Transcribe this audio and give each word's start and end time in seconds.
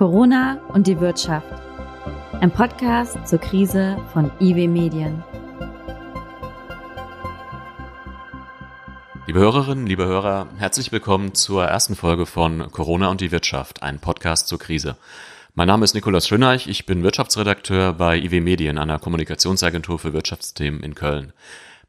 Corona 0.00 0.58
und 0.68 0.86
die 0.86 0.98
Wirtschaft. 0.98 1.52
Ein 2.40 2.50
Podcast 2.50 3.28
zur 3.28 3.38
Krise 3.38 3.98
von 4.14 4.30
IW 4.40 4.66
Medien. 4.66 5.22
Liebe 9.26 9.40
Hörerinnen, 9.40 9.86
liebe 9.86 10.06
Hörer, 10.06 10.48
herzlich 10.56 10.90
willkommen 10.90 11.34
zur 11.34 11.66
ersten 11.66 11.96
Folge 11.96 12.24
von 12.24 12.72
Corona 12.72 13.10
und 13.10 13.20
die 13.20 13.30
Wirtschaft, 13.30 13.82
ein 13.82 13.98
Podcast 13.98 14.48
zur 14.48 14.58
Krise. 14.58 14.96
Mein 15.54 15.68
Name 15.68 15.84
ist 15.84 15.94
Nikolaus 15.94 16.26
Schöneich, 16.26 16.66
ich 16.66 16.86
bin 16.86 17.02
Wirtschaftsredakteur 17.02 17.92
bei 17.92 18.16
IW 18.16 18.40
Medien, 18.40 18.78
einer 18.78 18.98
Kommunikationsagentur 18.98 19.98
für 19.98 20.14
Wirtschaftsthemen 20.14 20.82
in 20.82 20.94
Köln. 20.94 21.34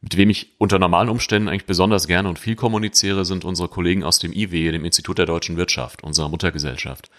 Mit 0.01 0.17
wem 0.17 0.29
ich 0.29 0.51
unter 0.57 0.79
normalen 0.79 1.07
Umständen 1.07 1.47
eigentlich 1.47 1.65
besonders 1.65 2.07
gerne 2.07 2.27
und 2.27 2.39
viel 2.39 2.57
kommuniziere, 2.57 3.23
sind 3.23 3.45
unsere 3.45 3.69
Kollegen 3.69 4.03
aus 4.03 4.19
dem 4.19 4.33
IW, 4.33 4.73
dem 4.73 4.83
Institut 4.83 5.17
der 5.17 5.27
deutschen 5.27 5.55
Wirtschaft, 5.55 6.03
unserer 6.03 6.27
Muttergesellschaft. 6.27 7.09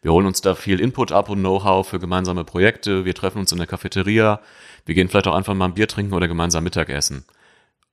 Wir 0.00 0.12
holen 0.12 0.26
uns 0.26 0.40
da 0.40 0.54
viel 0.54 0.80
Input 0.80 1.12
ab 1.12 1.28
und 1.28 1.40
Know-how 1.40 1.86
für 1.86 1.98
gemeinsame 1.98 2.44
Projekte. 2.44 3.04
Wir 3.04 3.14
treffen 3.14 3.38
uns 3.38 3.52
in 3.52 3.58
der 3.58 3.66
Cafeteria. 3.66 4.40
Wir 4.86 4.94
gehen 4.94 5.08
vielleicht 5.08 5.26
auch 5.26 5.34
einfach 5.34 5.54
mal 5.54 5.66
ein 5.66 5.74
Bier 5.74 5.88
trinken 5.88 6.14
oder 6.14 6.28
gemeinsam 6.28 6.64
Mittagessen. 6.64 7.24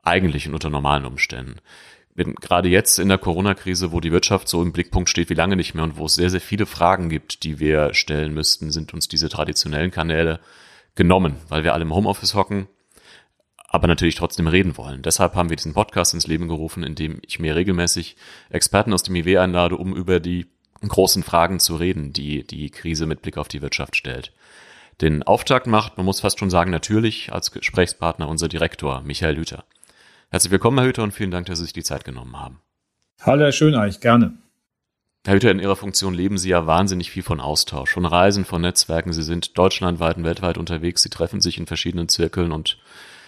Eigentlich 0.04 0.48
unter 0.48 0.70
normalen 0.70 1.06
Umständen. 1.06 1.60
Gerade 2.16 2.70
jetzt 2.70 2.98
in 3.00 3.10
der 3.10 3.18
Corona-Krise, 3.18 3.92
wo 3.92 4.00
die 4.00 4.12
Wirtschaft 4.12 4.48
so 4.48 4.62
im 4.62 4.72
Blickpunkt 4.72 5.10
steht 5.10 5.30
wie 5.30 5.34
lange 5.34 5.58
nicht 5.58 5.74
mehr 5.74 5.84
und 5.84 5.98
wo 5.98 6.06
es 6.06 6.16
sehr, 6.16 6.30
sehr 6.30 6.40
viele 6.40 6.66
Fragen 6.66 7.10
gibt, 7.10 7.44
die 7.44 7.60
wir 7.60 7.94
stellen 7.94 8.34
müssten, 8.34 8.72
sind 8.72 8.94
uns 8.94 9.10
diese 9.10 9.28
traditionellen 9.28 9.92
Kanäle 9.92 10.40
genommen, 10.96 11.36
weil 11.50 11.66
wir 11.66 11.74
alle 11.74 11.82
im 11.82 11.94
Homeoffice 11.94 12.34
hocken, 12.34 12.68
aber 13.68 13.88
natürlich 13.88 14.16
trotzdem 14.16 14.48
reden 14.48 14.78
wollen. 14.78 15.02
Deshalb 15.02 15.36
haben 15.36 15.50
wir 15.50 15.58
diesen 15.58 15.74
Podcast 15.74 16.14
ins 16.14 16.28
Leben 16.28 16.48
gerufen, 16.48 16.84
in 16.84 16.96
dem 16.96 17.20
ich 17.28 17.40
mir 17.40 17.58
regelmäßig 17.58 18.16
Experten 18.50 18.94
aus 18.94 19.04
dem 19.04 19.16
IW 19.16 19.38
einlade, 19.38 19.76
um 19.76 19.94
über 19.94 20.22
die 20.22 20.46
großen 20.82 21.24
Fragen 21.24 21.60
zu 21.60 21.76
reden, 21.76 22.14
die 22.14 22.46
die 22.46 22.70
Krise 22.70 23.06
mit 23.06 23.22
Blick 23.22 23.38
auf 23.38 23.48
die 23.48 23.62
Wirtschaft 23.62 23.96
stellt. 23.96 24.32
Den 25.02 25.24
Auftakt 25.24 25.68
macht, 25.68 25.98
man 25.98 26.06
muss 26.06 26.22
fast 26.22 26.40
schon 26.40 26.50
sagen, 26.50 26.72
natürlich 26.72 27.32
als 27.34 27.52
Gesprächspartner 27.52 28.28
unser 28.28 28.48
Direktor 28.48 29.02
Michael 29.02 29.38
Hüter. 29.38 29.66
Herzlich 30.30 30.52
willkommen, 30.52 30.78
Herr 30.78 30.88
Hüter, 30.88 31.04
und 31.04 31.14
vielen 31.14 31.32
Dank, 31.32 31.48
dass 31.48 31.60
Sie 31.60 31.66
sich 31.66 31.74
die 31.74 31.84
Zeit 31.84 32.06
genommen 32.06 32.40
haben. 32.40 32.62
Hallo, 33.22 33.44
Herr 33.44 33.52
Schöneich, 33.52 34.00
gerne. 34.00 34.38
Herr 35.26 35.36
Hüter, 35.36 35.52
in 35.52 35.60
Ihrer 35.60 35.76
Funktion 35.76 36.14
leben 36.14 36.38
Sie 36.38 36.50
ja 36.50 36.68
wahnsinnig 36.68 37.12
viel 37.12 37.24
von 37.24 37.40
Austausch, 37.40 37.92
von 37.92 38.06
Reisen, 38.06 38.46
von 38.46 38.62
Netzwerken. 38.62 39.12
Sie 39.12 39.24
sind 39.24 39.58
deutschlandweit 39.58 40.18
und 40.18 40.24
weltweit 40.24 40.58
unterwegs. 40.58 41.02
Sie 41.02 41.10
treffen 41.10 41.42
sich 41.42 41.58
in 41.58 41.66
verschiedenen 41.66 42.10
Zirkeln 42.10 42.52
und 42.52 42.78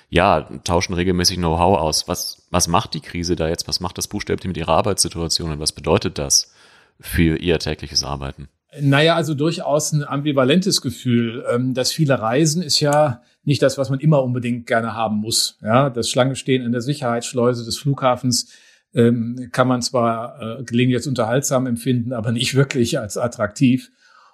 ja, 0.10 0.42
tauschen 0.64 0.94
regelmäßig 0.94 1.38
Know-how 1.38 1.80
aus. 1.80 2.08
Was, 2.08 2.48
was 2.50 2.68
macht 2.68 2.94
die 2.94 3.02
Krise 3.02 3.36
da 3.36 3.50
jetzt? 3.50 3.68
Was 3.68 3.80
macht 3.80 3.98
das 3.98 4.08
buchstäblich 4.08 4.48
mit 4.48 4.58
Ihrer 4.58 4.74
Arbeitssituation 4.74 5.52
und 5.52 5.60
was 5.60 5.72
bedeutet 5.74 6.18
das 6.18 6.54
für 7.00 7.38
Ihr 7.38 7.60
tägliches 7.60 8.04
Arbeiten? 8.04 8.48
Naja, 8.80 9.16
also 9.16 9.34
durchaus 9.34 9.92
ein 9.94 10.04
ambivalentes 10.04 10.82
Gefühl. 10.82 11.46
Ähm, 11.52 11.74
das 11.74 11.92
viele 11.92 12.20
Reisen 12.20 12.62
ist 12.62 12.80
ja 12.80 13.22
nicht 13.44 13.62
das, 13.62 13.78
was 13.78 13.90
man 13.90 14.00
immer 14.00 14.24
unbedingt 14.24 14.68
gerne 14.68 14.94
haben 14.94 15.18
muss. 15.18 15.58
Ja, 15.62 15.90
das 15.90 16.10
Schlange 16.10 16.36
stehen 16.36 16.64
in 16.64 16.72
der 16.72 16.82
Sicherheitsschleuse 16.82 17.64
des 17.64 17.78
Flughafens 17.78 18.52
ähm, 18.94 19.50
kann 19.52 19.68
man 19.68 19.82
zwar 19.82 20.60
äh, 20.60 20.64
gelegentlich 20.64 20.98
als 20.98 21.08
unterhaltsam 21.08 21.68
empfinden, 21.68 22.14
aber 22.14 22.32
nicht 22.32 22.56
wirklich 22.56 23.00
als 23.00 23.18
attraktiv. 23.18 23.92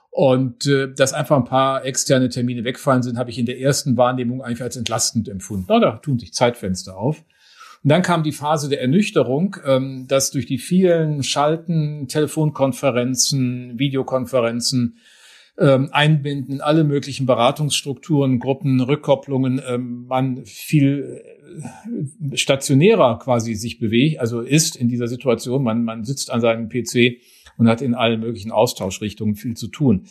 Und 0.10 0.68
äh, 0.68 0.94
dass 0.94 1.14
einfach 1.14 1.38
ein 1.38 1.44
paar 1.44 1.86
externe 1.86 2.30
Termine 2.30 2.64
wegfallen 2.64 3.02
sind, 3.02 3.18
habe 3.18 3.32
ich 3.32 3.40
in 3.40 3.46
der 3.46 3.60
ersten 3.60 3.98
Wahrnehmung 3.98 4.44
eigentlich 4.44 4.62
als 4.62 4.78
entlastend 4.78 5.28
empfunden. 5.28 5.66
Na, 5.68 5.80
da 5.80 5.92
tun 5.98 6.20
sich 6.20 6.34
Zeitfenster 6.34 6.96
auf. 6.96 7.24
Und 7.84 7.90
dann 7.90 8.02
kam 8.02 8.24
die 8.24 8.32
Phase 8.32 8.70
der 8.70 8.82
Ernüchterung, 8.82 9.58
ähm, 9.66 10.06
dass 10.08 10.32
durch 10.32 10.46
die 10.46 10.58
vielen 10.58 11.22
Schalten, 11.24 12.08
Telefonkonferenzen, 12.08 13.78
Videokonferenzen, 13.78 14.98
ähm, 15.58 15.90
Einbinden 15.92 16.56
in 16.56 16.62
alle 16.62 16.84
möglichen 16.84 17.26
Beratungsstrukturen, 17.26 18.40
Gruppen, 18.40 18.80
Rückkopplungen, 18.80 19.62
ähm, 19.68 20.06
man 20.08 20.46
viel 20.46 21.22
äh, 22.32 22.38
stationärer 22.38 23.20
quasi 23.20 23.54
sich 23.54 23.80
bewegt, 23.80 24.20
also 24.20 24.42
ist 24.42 24.76
in 24.76 24.88
dieser 24.88 25.08
Situation. 25.08 25.64
Man, 25.64 25.84
man 25.84 26.06
sitzt 26.06 26.32
an 26.32 26.42
seinem 26.42 26.70
PC 26.70 27.18
und 27.58 27.68
hat 27.68 27.82
in 27.82 27.94
allen 27.94 28.22
möglichen 28.22 28.52
Austauschrichtungen 28.52 29.36
viel 29.36 29.56
zu 29.56 29.68
tun. 29.68 30.06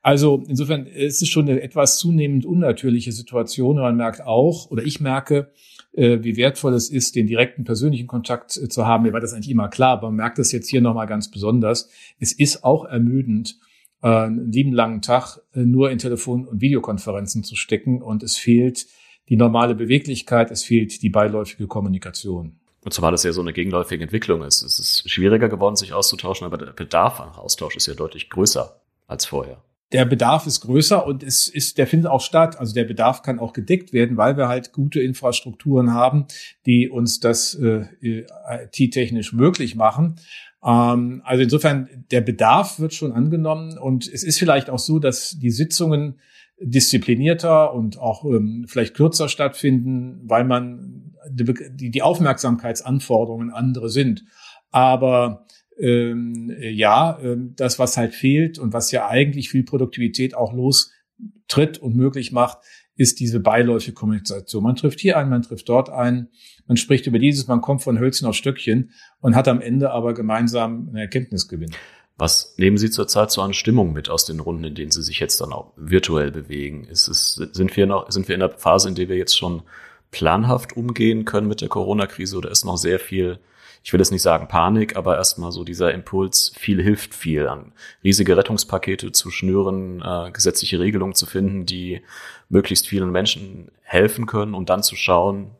Also 0.00 0.44
insofern 0.46 0.86
ist 0.86 1.20
es 1.20 1.28
schon 1.28 1.48
eine 1.48 1.60
etwas 1.60 1.98
zunehmend 1.98 2.46
unnatürliche 2.46 3.10
Situation. 3.10 3.76
Und 3.76 3.82
man 3.82 3.96
merkt 3.96 4.22
auch, 4.22 4.70
oder 4.70 4.84
ich 4.84 5.00
merke, 5.00 5.50
wie 5.96 6.36
wertvoll 6.36 6.74
es 6.74 6.90
ist, 6.90 7.16
den 7.16 7.26
direkten 7.26 7.64
persönlichen 7.64 8.06
Kontakt 8.06 8.56
äh, 8.56 8.68
zu 8.68 8.86
haben. 8.86 9.04
Mir 9.04 9.12
war 9.12 9.20
das 9.20 9.32
eigentlich 9.32 9.50
immer 9.50 9.68
klar, 9.68 9.92
aber 9.92 10.08
man 10.08 10.16
merkt 10.16 10.38
das 10.38 10.52
jetzt 10.52 10.68
hier 10.68 10.80
nochmal 10.80 11.06
ganz 11.06 11.30
besonders. 11.30 11.88
Es 12.18 12.32
ist 12.32 12.64
auch 12.64 12.84
ermüdend, 12.84 13.58
äh, 14.02 14.08
einen 14.08 14.52
lieben 14.52 14.72
langen 14.72 15.02
Tag 15.02 15.40
nur 15.54 15.90
in 15.90 15.98
Telefon- 15.98 16.46
und 16.46 16.60
Videokonferenzen 16.60 17.44
zu 17.44 17.56
stecken 17.56 18.02
und 18.02 18.22
es 18.22 18.36
fehlt 18.36 18.86
die 19.28 19.36
normale 19.36 19.74
Beweglichkeit, 19.74 20.50
es 20.50 20.62
fehlt 20.62 21.02
die 21.02 21.10
beiläufige 21.10 21.66
Kommunikation. 21.66 22.60
Und 22.84 22.92
zumal 22.92 23.10
das 23.10 23.24
ja 23.24 23.32
so 23.32 23.40
eine 23.40 23.52
gegenläufige 23.52 24.04
Entwicklung 24.04 24.42
ist. 24.42 24.62
Es 24.62 24.78
ist 24.78 25.10
schwieriger 25.10 25.48
geworden, 25.48 25.74
sich 25.74 25.92
auszutauschen, 25.92 26.46
aber 26.46 26.56
der 26.56 26.66
Bedarf 26.66 27.20
an 27.20 27.30
Austausch 27.30 27.76
ist 27.76 27.86
ja 27.86 27.94
deutlich 27.94 28.30
größer 28.30 28.80
als 29.08 29.26
vorher. 29.26 29.60
Der 29.92 30.04
Bedarf 30.04 30.46
ist 30.46 30.62
größer 30.62 31.06
und 31.06 31.22
es 31.22 31.46
ist, 31.46 31.78
der 31.78 31.86
findet 31.86 32.10
auch 32.10 32.20
statt. 32.20 32.58
Also 32.58 32.74
der 32.74 32.84
Bedarf 32.84 33.22
kann 33.22 33.38
auch 33.38 33.52
gedeckt 33.52 33.92
werden, 33.92 34.16
weil 34.16 34.36
wir 34.36 34.48
halt 34.48 34.72
gute 34.72 35.00
Infrastrukturen 35.00 35.92
haben, 35.94 36.26
die 36.66 36.88
uns 36.88 37.20
das 37.20 37.54
äh, 37.54 37.86
IT-technisch 38.02 39.32
möglich 39.32 39.76
machen. 39.76 40.16
Ähm, 40.64 41.22
also 41.24 41.42
insofern, 41.42 41.88
der 42.10 42.20
Bedarf 42.20 42.80
wird 42.80 42.94
schon 42.94 43.12
angenommen 43.12 43.78
und 43.78 44.08
es 44.08 44.24
ist 44.24 44.38
vielleicht 44.38 44.70
auch 44.70 44.80
so, 44.80 44.98
dass 44.98 45.38
die 45.38 45.50
Sitzungen 45.50 46.18
disziplinierter 46.58 47.72
und 47.72 47.98
auch 47.98 48.24
ähm, 48.24 48.64
vielleicht 48.66 48.94
kürzer 48.94 49.28
stattfinden, 49.28 50.20
weil 50.24 50.44
man 50.44 51.14
die, 51.30 51.90
die 51.90 52.02
Aufmerksamkeitsanforderungen 52.02 53.50
andere 53.50 53.88
sind. 53.88 54.24
Aber 54.70 55.46
ähm, 55.78 56.54
ja, 56.58 57.18
ähm, 57.22 57.54
das, 57.56 57.78
was 57.78 57.96
halt 57.96 58.14
fehlt 58.14 58.58
und 58.58 58.72
was 58.72 58.90
ja 58.90 59.08
eigentlich 59.08 59.50
viel 59.50 59.64
Produktivität 59.64 60.34
auch 60.34 60.52
lostritt 60.52 61.78
und 61.78 61.96
möglich 61.96 62.32
macht, 62.32 62.58
ist 62.96 63.20
diese 63.20 63.40
beiläufige 63.40 63.92
Kommunikation. 63.92 64.62
Man 64.62 64.76
trifft 64.76 65.00
hier 65.00 65.18
ein, 65.18 65.28
man 65.28 65.42
trifft 65.42 65.68
dort 65.68 65.90
ein, 65.90 66.28
man 66.66 66.76
spricht 66.76 67.06
über 67.06 67.18
dieses, 67.18 67.46
man 67.46 67.60
kommt 67.60 67.82
von 67.82 67.98
Hölzchen 67.98 68.26
auf 68.26 68.34
Stöckchen 68.34 68.90
und 69.20 69.36
hat 69.36 69.48
am 69.48 69.60
Ende 69.60 69.90
aber 69.90 70.14
gemeinsam 70.14 70.88
einen 70.88 70.96
Erkenntnisgewinn. 70.96 71.72
Was 72.18 72.54
nehmen 72.56 72.78
Sie 72.78 72.90
zurzeit 72.90 73.30
so 73.30 73.42
an 73.42 73.52
Stimmung 73.52 73.92
mit 73.92 74.08
aus 74.08 74.24
den 74.24 74.40
Runden, 74.40 74.64
in 74.64 74.74
denen 74.74 74.90
Sie 74.90 75.02
sich 75.02 75.20
jetzt 75.20 75.38
dann 75.42 75.52
auch 75.52 75.74
virtuell 75.76 76.30
bewegen? 76.30 76.84
Ist 76.84 77.08
es, 77.08 77.34
sind 77.34 77.76
wir 77.76 77.86
noch, 77.86 78.10
sind 78.10 78.26
wir 78.28 78.34
in 78.34 78.40
der 78.40 78.56
Phase, 78.56 78.88
in 78.88 78.94
der 78.94 79.10
wir 79.10 79.16
jetzt 79.16 79.36
schon 79.36 79.62
planhaft 80.10 80.76
umgehen 80.78 81.26
können 81.26 81.46
mit 81.46 81.60
der 81.60 81.68
Corona-Krise 81.68 82.38
oder 82.38 82.50
ist 82.50 82.64
noch 82.64 82.78
sehr 82.78 82.98
viel, 82.98 83.38
ich 83.86 83.92
will 83.92 84.00
jetzt 84.00 84.10
nicht 84.10 84.22
sagen 84.22 84.48
Panik, 84.48 84.96
aber 84.96 85.16
erstmal 85.16 85.52
so 85.52 85.62
dieser 85.62 85.94
Impuls, 85.94 86.52
viel 86.58 86.82
hilft 86.82 87.14
viel 87.14 87.46
an 87.46 87.72
riesige 88.02 88.36
Rettungspakete 88.36 89.12
zu 89.12 89.30
schnüren, 89.30 90.02
äh, 90.04 90.32
gesetzliche 90.32 90.80
Regelungen 90.80 91.14
zu 91.14 91.24
finden, 91.24 91.66
die 91.66 92.02
möglichst 92.48 92.88
vielen 92.88 93.12
Menschen 93.12 93.70
helfen 93.82 94.26
können 94.26 94.54
und 94.54 94.70
dann 94.70 94.82
zu 94.82 94.96
schauen, 94.96 95.52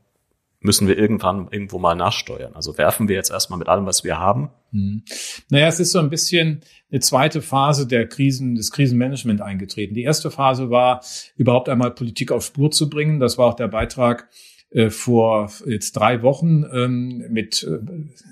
müssen 0.58 0.88
wir 0.88 0.98
irgendwann 0.98 1.46
irgendwo 1.52 1.78
mal 1.78 1.94
nachsteuern. 1.94 2.56
Also 2.56 2.76
werfen 2.78 3.06
wir 3.06 3.14
jetzt 3.14 3.30
erstmal 3.30 3.60
mit 3.60 3.68
allem, 3.68 3.86
was 3.86 4.02
wir 4.02 4.18
haben. 4.18 4.50
Hm. 4.72 5.04
Naja, 5.48 5.68
es 5.68 5.78
ist 5.78 5.92
so 5.92 6.00
ein 6.00 6.10
bisschen 6.10 6.62
eine 6.90 6.98
zweite 6.98 7.42
Phase 7.42 7.86
der 7.86 8.08
Krisen, 8.08 8.56
des 8.56 8.72
Krisenmanagement 8.72 9.40
eingetreten. 9.40 9.94
Die 9.94 10.02
erste 10.02 10.32
Phase 10.32 10.68
war, 10.68 11.00
überhaupt 11.36 11.68
einmal 11.68 11.92
Politik 11.92 12.32
auf 12.32 12.44
Spur 12.44 12.72
zu 12.72 12.90
bringen. 12.90 13.20
Das 13.20 13.38
war 13.38 13.46
auch 13.46 13.54
der 13.54 13.68
Beitrag 13.68 14.28
äh, 14.70 14.90
vor 14.90 15.50
jetzt 15.66 15.92
drei 15.92 16.22
Wochen 16.22 16.64
ähm, 16.72 17.24
mit 17.30 17.62
äh, 17.62 17.78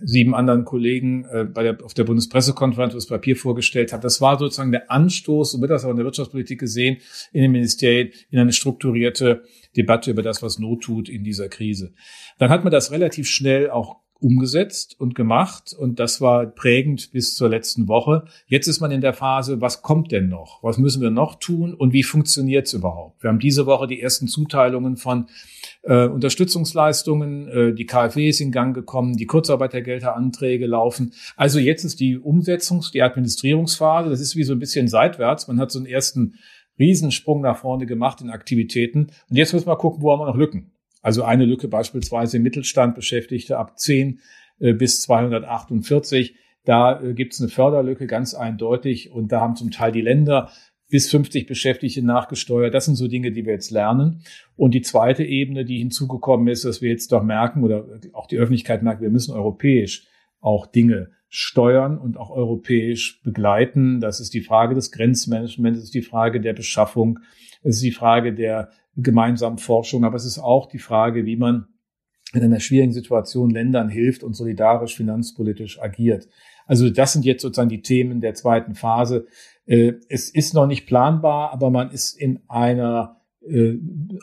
sieben 0.02 0.34
anderen 0.34 0.64
Kollegen 0.64 1.24
äh, 1.26 1.44
bei 1.44 1.62
der, 1.62 1.82
auf 1.84 1.94
der 1.94 2.04
Bundespressekonferenz 2.04 2.92
das 2.92 3.06
Papier 3.06 3.36
vorgestellt 3.36 3.92
hat. 3.92 4.02
Das 4.02 4.20
war 4.20 4.38
sozusagen 4.38 4.72
der 4.72 4.90
Anstoß, 4.90 5.52
so 5.52 5.60
wird 5.60 5.70
das 5.70 5.84
auch 5.84 5.90
in 5.90 5.96
der 5.96 6.04
Wirtschaftspolitik 6.04 6.58
gesehen, 6.58 6.98
in 7.32 7.42
den 7.42 7.52
Ministerien, 7.52 8.10
in 8.30 8.38
eine 8.40 8.52
strukturierte 8.52 9.42
Debatte 9.76 10.10
über 10.10 10.22
das, 10.22 10.42
was 10.42 10.58
Not 10.58 10.82
tut 10.82 11.08
in 11.08 11.22
dieser 11.22 11.48
Krise. 11.48 11.94
Dann 12.38 12.50
hat 12.50 12.64
man 12.64 12.72
das 12.72 12.90
relativ 12.90 13.28
schnell 13.28 13.70
auch 13.70 14.03
umgesetzt 14.20 14.96
und 14.98 15.14
gemacht 15.14 15.74
und 15.78 15.98
das 15.98 16.20
war 16.20 16.46
prägend 16.46 17.12
bis 17.12 17.34
zur 17.34 17.48
letzten 17.48 17.88
Woche. 17.88 18.24
Jetzt 18.46 18.68
ist 18.68 18.80
man 18.80 18.90
in 18.90 19.00
der 19.00 19.12
Phase, 19.12 19.60
was 19.60 19.82
kommt 19.82 20.12
denn 20.12 20.28
noch? 20.28 20.62
Was 20.62 20.78
müssen 20.78 21.02
wir 21.02 21.10
noch 21.10 21.34
tun 21.34 21.74
und 21.74 21.92
wie 21.92 22.02
funktioniert 22.02 22.66
es 22.66 22.72
überhaupt? 22.72 23.22
Wir 23.22 23.28
haben 23.28 23.38
diese 23.38 23.66
Woche 23.66 23.86
die 23.86 24.00
ersten 24.00 24.26
Zuteilungen 24.26 24.96
von 24.96 25.26
äh, 25.82 26.06
Unterstützungsleistungen, 26.06 27.48
äh, 27.48 27.74
die 27.74 27.86
KfW 27.86 28.28
ist 28.28 28.40
in 28.40 28.52
Gang 28.52 28.74
gekommen, 28.74 29.16
die 29.16 29.26
Kurzarbeitergelderanträge 29.26 30.66
laufen. 30.66 31.12
Also 31.36 31.58
jetzt 31.58 31.84
ist 31.84 32.00
die 32.00 32.18
Umsetzungs-, 32.18 32.92
die 32.92 33.02
Administrierungsphase, 33.02 34.08
das 34.08 34.20
ist 34.20 34.36
wie 34.36 34.44
so 34.44 34.54
ein 34.54 34.58
bisschen 34.58 34.88
seitwärts. 34.88 35.48
Man 35.48 35.60
hat 35.60 35.70
so 35.70 35.78
einen 35.78 35.86
ersten 35.86 36.34
Riesensprung 36.78 37.42
nach 37.42 37.58
vorne 37.58 37.86
gemacht 37.86 38.20
in 38.20 38.30
Aktivitäten 38.30 39.08
und 39.28 39.36
jetzt 39.36 39.52
müssen 39.52 39.66
wir 39.66 39.76
gucken, 39.76 40.02
wo 40.02 40.12
haben 40.12 40.20
wir 40.20 40.26
noch 40.26 40.36
Lücken. 40.36 40.73
Also 41.04 41.22
eine 41.22 41.44
Lücke 41.44 41.68
beispielsweise 41.68 42.38
Mittelstand 42.38 42.94
Beschäftigte 42.94 43.58
ab 43.58 43.78
10 43.78 44.20
äh, 44.58 44.72
bis 44.72 45.02
248. 45.02 46.34
Da 46.64 46.98
äh, 47.02 47.12
gibt 47.12 47.34
es 47.34 47.40
eine 47.40 47.50
Förderlücke 47.50 48.06
ganz 48.06 48.32
eindeutig 48.32 49.12
und 49.12 49.30
da 49.30 49.42
haben 49.42 49.54
zum 49.54 49.70
Teil 49.70 49.92
die 49.92 50.00
Länder 50.00 50.50
bis 50.88 51.10
50 51.10 51.46
Beschäftigte 51.46 52.02
nachgesteuert. 52.02 52.72
Das 52.72 52.86
sind 52.86 52.94
so 52.94 53.06
Dinge, 53.06 53.32
die 53.32 53.44
wir 53.44 53.52
jetzt 53.52 53.70
lernen. 53.70 54.22
Und 54.56 54.72
die 54.72 54.80
zweite 54.80 55.24
Ebene, 55.24 55.66
die 55.66 55.76
hinzugekommen 55.76 56.48
ist, 56.48 56.64
dass 56.64 56.80
wir 56.80 56.88
jetzt 56.88 57.12
doch 57.12 57.22
merken 57.22 57.64
oder 57.64 57.84
auch 58.14 58.26
die 58.26 58.38
Öffentlichkeit 58.38 58.82
merkt, 58.82 59.02
wir 59.02 59.10
müssen 59.10 59.34
europäisch 59.34 60.06
auch 60.40 60.66
Dinge 60.66 61.10
steuern 61.28 61.98
und 61.98 62.16
auch 62.16 62.30
europäisch 62.30 63.20
begleiten. 63.22 64.00
Das 64.00 64.20
ist 64.20 64.32
die 64.32 64.40
Frage 64.40 64.74
des 64.74 64.90
Grenzmanagements, 64.90 65.80
das 65.80 65.84
ist 65.84 65.94
die 65.94 66.00
Frage 66.00 66.40
der 66.40 66.54
Beschaffung, 66.54 67.18
es 67.62 67.76
ist 67.76 67.84
die 67.84 67.92
Frage 67.92 68.32
der 68.32 68.70
gemeinsamen 68.96 69.58
Forschung, 69.58 70.04
aber 70.04 70.16
es 70.16 70.24
ist 70.24 70.38
auch 70.38 70.66
die 70.66 70.78
Frage, 70.78 71.26
wie 71.26 71.36
man 71.36 71.66
in 72.32 72.42
einer 72.42 72.60
schwierigen 72.60 72.92
Situation 72.92 73.50
Ländern 73.50 73.88
hilft 73.88 74.22
und 74.22 74.34
solidarisch 74.34 74.96
finanzpolitisch 74.96 75.80
agiert. 75.80 76.28
Also 76.66 76.90
das 76.90 77.12
sind 77.12 77.24
jetzt 77.24 77.42
sozusagen 77.42 77.68
die 77.68 77.82
Themen 77.82 78.20
der 78.20 78.34
zweiten 78.34 78.74
Phase. 78.74 79.26
Äh, 79.66 79.94
es 80.08 80.30
ist 80.30 80.54
noch 80.54 80.66
nicht 80.66 80.86
planbar, 80.86 81.52
aber 81.52 81.70
man 81.70 81.90
ist 81.90 82.18
in 82.18 82.40
einer 82.48 83.20
äh, 83.46 83.74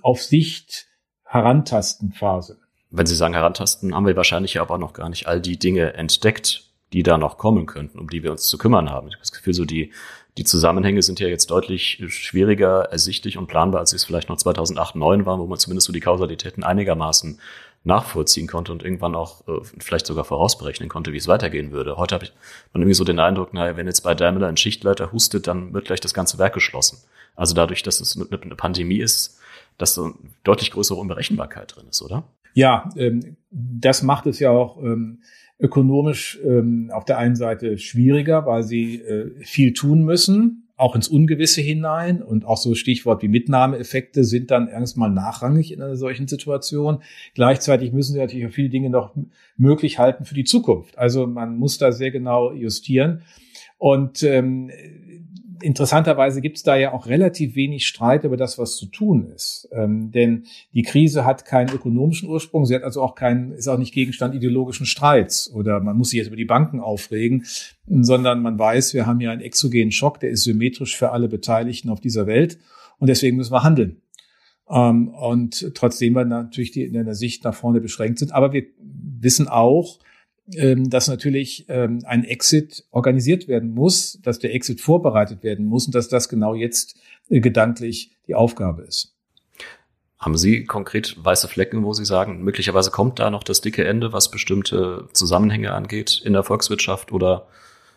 auf 0.01 0.21
Sicht 0.21 0.87
herantasten 1.23 2.11
Phase. 2.11 2.59
Wenn 2.89 3.05
Sie 3.05 3.15
sagen 3.15 3.33
herantasten, 3.33 3.95
haben 3.95 4.05
wir 4.05 4.17
wahrscheinlich 4.17 4.59
aber 4.59 4.77
noch 4.77 4.93
gar 4.93 5.09
nicht 5.09 5.27
all 5.27 5.39
die 5.39 5.57
Dinge 5.57 5.93
entdeckt, 5.93 6.71
die 6.91 7.03
da 7.03 7.17
noch 7.17 7.37
kommen 7.37 7.65
könnten, 7.65 7.99
um 7.99 8.09
die 8.09 8.21
wir 8.21 8.31
uns 8.31 8.47
zu 8.47 8.57
kümmern 8.57 8.89
haben. 8.89 9.07
Ich 9.07 9.13
habe 9.13 9.21
das 9.21 9.31
Gefühl, 9.31 9.53
so 9.53 9.63
die, 9.63 9.93
die 10.37 10.43
Zusammenhänge 10.43 11.01
sind 11.01 11.19
ja 11.19 11.27
jetzt 11.27 11.51
deutlich 11.51 12.01
schwieriger 12.07 12.83
ersichtlich 12.91 13.37
und 13.37 13.47
planbar, 13.47 13.81
als 13.81 13.93
es 13.93 14.05
vielleicht 14.05 14.29
noch 14.29 14.37
2008, 14.37 14.93
2009 14.93 15.25
war, 15.25 15.39
wo 15.39 15.45
man 15.45 15.59
zumindest 15.59 15.87
so 15.87 15.93
die 15.93 15.99
Kausalitäten 15.99 16.63
einigermaßen 16.63 17.39
nachvollziehen 17.83 18.47
konnte 18.47 18.71
und 18.71 18.83
irgendwann 18.83 19.15
auch 19.15 19.47
äh, 19.47 19.59
vielleicht 19.79 20.05
sogar 20.05 20.23
vorausberechnen 20.23 20.87
konnte, 20.87 21.13
wie 21.13 21.17
es 21.17 21.27
weitergehen 21.27 21.71
würde. 21.71 21.97
Heute 21.97 22.15
habe 22.15 22.25
ich 22.25 22.33
man 22.73 22.83
irgendwie 22.83 22.93
so 22.93 23.03
den 23.03 23.19
Eindruck, 23.19 23.53
naja, 23.53 23.75
wenn 23.75 23.87
jetzt 23.87 24.01
bei 24.01 24.13
Daimler 24.13 24.47
ein 24.47 24.57
Schichtleiter 24.57 25.11
hustet, 25.11 25.47
dann 25.47 25.73
wird 25.73 25.85
gleich 25.85 25.99
das 25.99 26.13
ganze 26.13 26.37
Werk 26.37 26.53
geschlossen. 26.53 26.99
Also 27.35 27.55
dadurch, 27.55 27.81
dass 27.81 27.99
es 27.99 28.15
eine, 28.15 28.41
eine 28.41 28.55
Pandemie 28.55 28.99
ist, 28.99 29.39
dass 29.77 29.95
so 29.95 30.13
deutlich 30.43 30.71
größere 30.71 30.99
Unberechenbarkeit 30.99 31.75
drin 31.75 31.87
ist, 31.89 32.01
oder? 32.03 32.23
Ja, 32.53 32.89
ähm, 32.95 33.37
das 33.49 34.03
macht 34.03 34.27
es 34.27 34.39
ja 34.39 34.51
auch 34.51 34.77
ähm, 34.77 35.23
ökonomisch 35.61 36.39
ähm, 36.43 36.89
auf 36.91 37.05
der 37.05 37.17
einen 37.17 37.35
Seite 37.35 37.77
schwieriger, 37.77 38.45
weil 38.45 38.63
sie 38.63 38.95
äh, 38.95 39.31
viel 39.41 39.73
tun 39.73 40.03
müssen 40.03 40.61
auch 40.81 40.95
ins 40.95 41.07
Ungewisse 41.09 41.61
hinein 41.61 42.23
und 42.23 42.43
auch 42.43 42.57
so 42.57 42.73
Stichwort 42.73 43.21
wie 43.21 43.27
Mitnahmeeffekte 43.27 44.23
sind 44.23 44.49
dann 44.49 44.67
erstmal 44.67 45.11
nachrangig 45.11 45.71
in 45.71 45.79
einer 45.79 45.95
solchen 45.95 46.27
Situation. 46.27 47.03
Gleichzeitig 47.35 47.91
müssen 47.91 48.13
sie 48.13 48.19
natürlich 48.19 48.47
auch 48.47 48.51
viele 48.51 48.69
Dinge 48.69 48.89
noch 48.89 49.15
möglich 49.57 49.99
halten 49.99 50.25
für 50.25 50.33
die 50.33 50.43
Zukunft. 50.43 50.97
Also 50.97 51.27
man 51.27 51.55
muss 51.55 51.77
da 51.77 51.91
sehr 51.91 52.09
genau 52.09 52.51
justieren. 52.51 53.21
Und 53.77 54.23
ähm, 54.23 54.71
interessanterweise 55.61 56.41
gibt 56.41 56.57
es 56.57 56.63
da 56.63 56.75
ja 56.75 56.93
auch 56.93 57.07
relativ 57.07 57.55
wenig 57.55 57.87
Streit 57.87 58.23
über 58.23 58.37
das, 58.37 58.57
was 58.57 58.75
zu 58.75 58.85
tun 58.87 59.27
ist. 59.33 59.69
Ähm, 59.71 60.11
denn 60.11 60.43
die 60.73 60.83
Krise 60.83 61.25
hat 61.25 61.45
keinen 61.45 61.69
ökonomischen 61.69 62.29
Ursprung, 62.29 62.65
sie 62.65 62.75
hat 62.75 62.83
also 62.83 63.01
auch 63.01 63.15
keinen, 63.15 63.51
ist 63.51 63.67
auch 63.67 63.77
nicht 63.77 63.93
Gegenstand 63.93 64.35
ideologischen 64.35 64.85
Streits 64.85 65.51
oder 65.53 65.79
man 65.79 65.97
muss 65.97 66.09
sich 66.09 66.17
jetzt 66.17 66.27
über 66.27 66.35
die 66.35 66.45
Banken 66.45 66.79
aufregen, 66.79 67.45
sondern 67.87 68.41
man 68.41 68.57
weiß, 68.57 68.93
wir 68.93 69.05
haben 69.05 69.19
hier 69.19 69.31
einen 69.31 69.41
exogenen 69.41 69.91
Schock, 69.91 70.19
der 70.19 70.31
ist 70.31 70.43
symmetrisch 70.43 70.97
für 70.97 71.11
alle 71.11 71.27
Beteiligten 71.27 71.89
auf 71.89 71.99
dieser 71.99 72.27
Welt 72.27 72.57
und 72.99 73.07
deswegen 73.07 73.37
müssen 73.37 73.53
wir 73.53 73.63
handeln. 73.63 74.01
Ähm, 74.69 75.09
und 75.09 75.71
trotzdem 75.75 76.13
wir 76.13 76.25
natürlich 76.25 76.71
die, 76.71 76.83
in 76.83 76.93
der 76.93 77.15
Sicht 77.15 77.43
nach 77.43 77.55
vorne 77.55 77.81
beschränkt 77.81 78.19
sind. 78.19 78.31
Aber 78.33 78.53
wir 78.53 78.63
wissen 78.79 79.47
auch, 79.47 79.99
ähm, 80.53 80.89
dass 80.89 81.07
natürlich 81.07 81.65
ähm, 81.69 82.03
ein 82.05 82.23
Exit 82.23 82.85
organisiert 82.91 83.47
werden 83.47 83.73
muss, 83.73 84.19
dass 84.23 84.39
der 84.39 84.53
Exit 84.53 84.81
vorbereitet 84.81 85.43
werden 85.43 85.65
muss 85.65 85.85
und 85.85 85.95
dass 85.95 86.09
das 86.09 86.29
genau 86.29 86.55
jetzt 86.55 86.95
äh, 87.29 87.39
gedanklich 87.39 88.11
die 88.27 88.35
Aufgabe 88.35 88.83
ist. 88.83 89.15
Haben 90.17 90.37
Sie 90.37 90.65
konkret 90.65 91.15
weiße 91.17 91.47
Flecken, 91.47 91.83
wo 91.83 91.93
Sie 91.93 92.05
sagen, 92.05 92.43
möglicherweise 92.43 92.91
kommt 92.91 93.19
da 93.19 93.29
noch 93.31 93.43
das 93.43 93.61
dicke 93.61 93.85
Ende, 93.85 94.13
was 94.13 94.29
bestimmte 94.29 95.07
Zusammenhänge 95.13 95.73
angeht 95.73 96.21
in 96.23 96.33
der 96.33 96.43
Volkswirtschaft 96.43 97.11
oder 97.11 97.47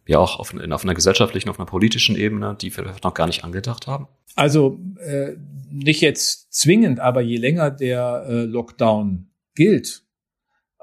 ja 0.07 0.19
auch 0.19 0.39
auf, 0.39 0.55
in, 0.55 0.73
auf 0.73 0.85
einer 0.85 0.95
gesellschaftlichen, 0.95 1.49
auf 1.51 1.59
einer 1.59 1.67
politischen 1.67 2.17
Ebene, 2.17 2.57
die 2.61 2.75
wir 2.75 2.95
noch 3.03 3.15
gar 3.15 3.27
nicht 3.27 3.45
angedacht 3.45 3.87
haben? 3.87 4.09
Also 4.37 4.81
äh, 4.99 5.33
nicht 5.71 6.01
jetzt 6.01 6.53
zwingend, 6.53 7.01
aber 7.01 7.21
je 7.21 7.37
länger 7.37 7.71
der 7.71 8.25
äh, 8.29 8.43
Lockdown 8.45 9.29
gilt, 9.55 10.04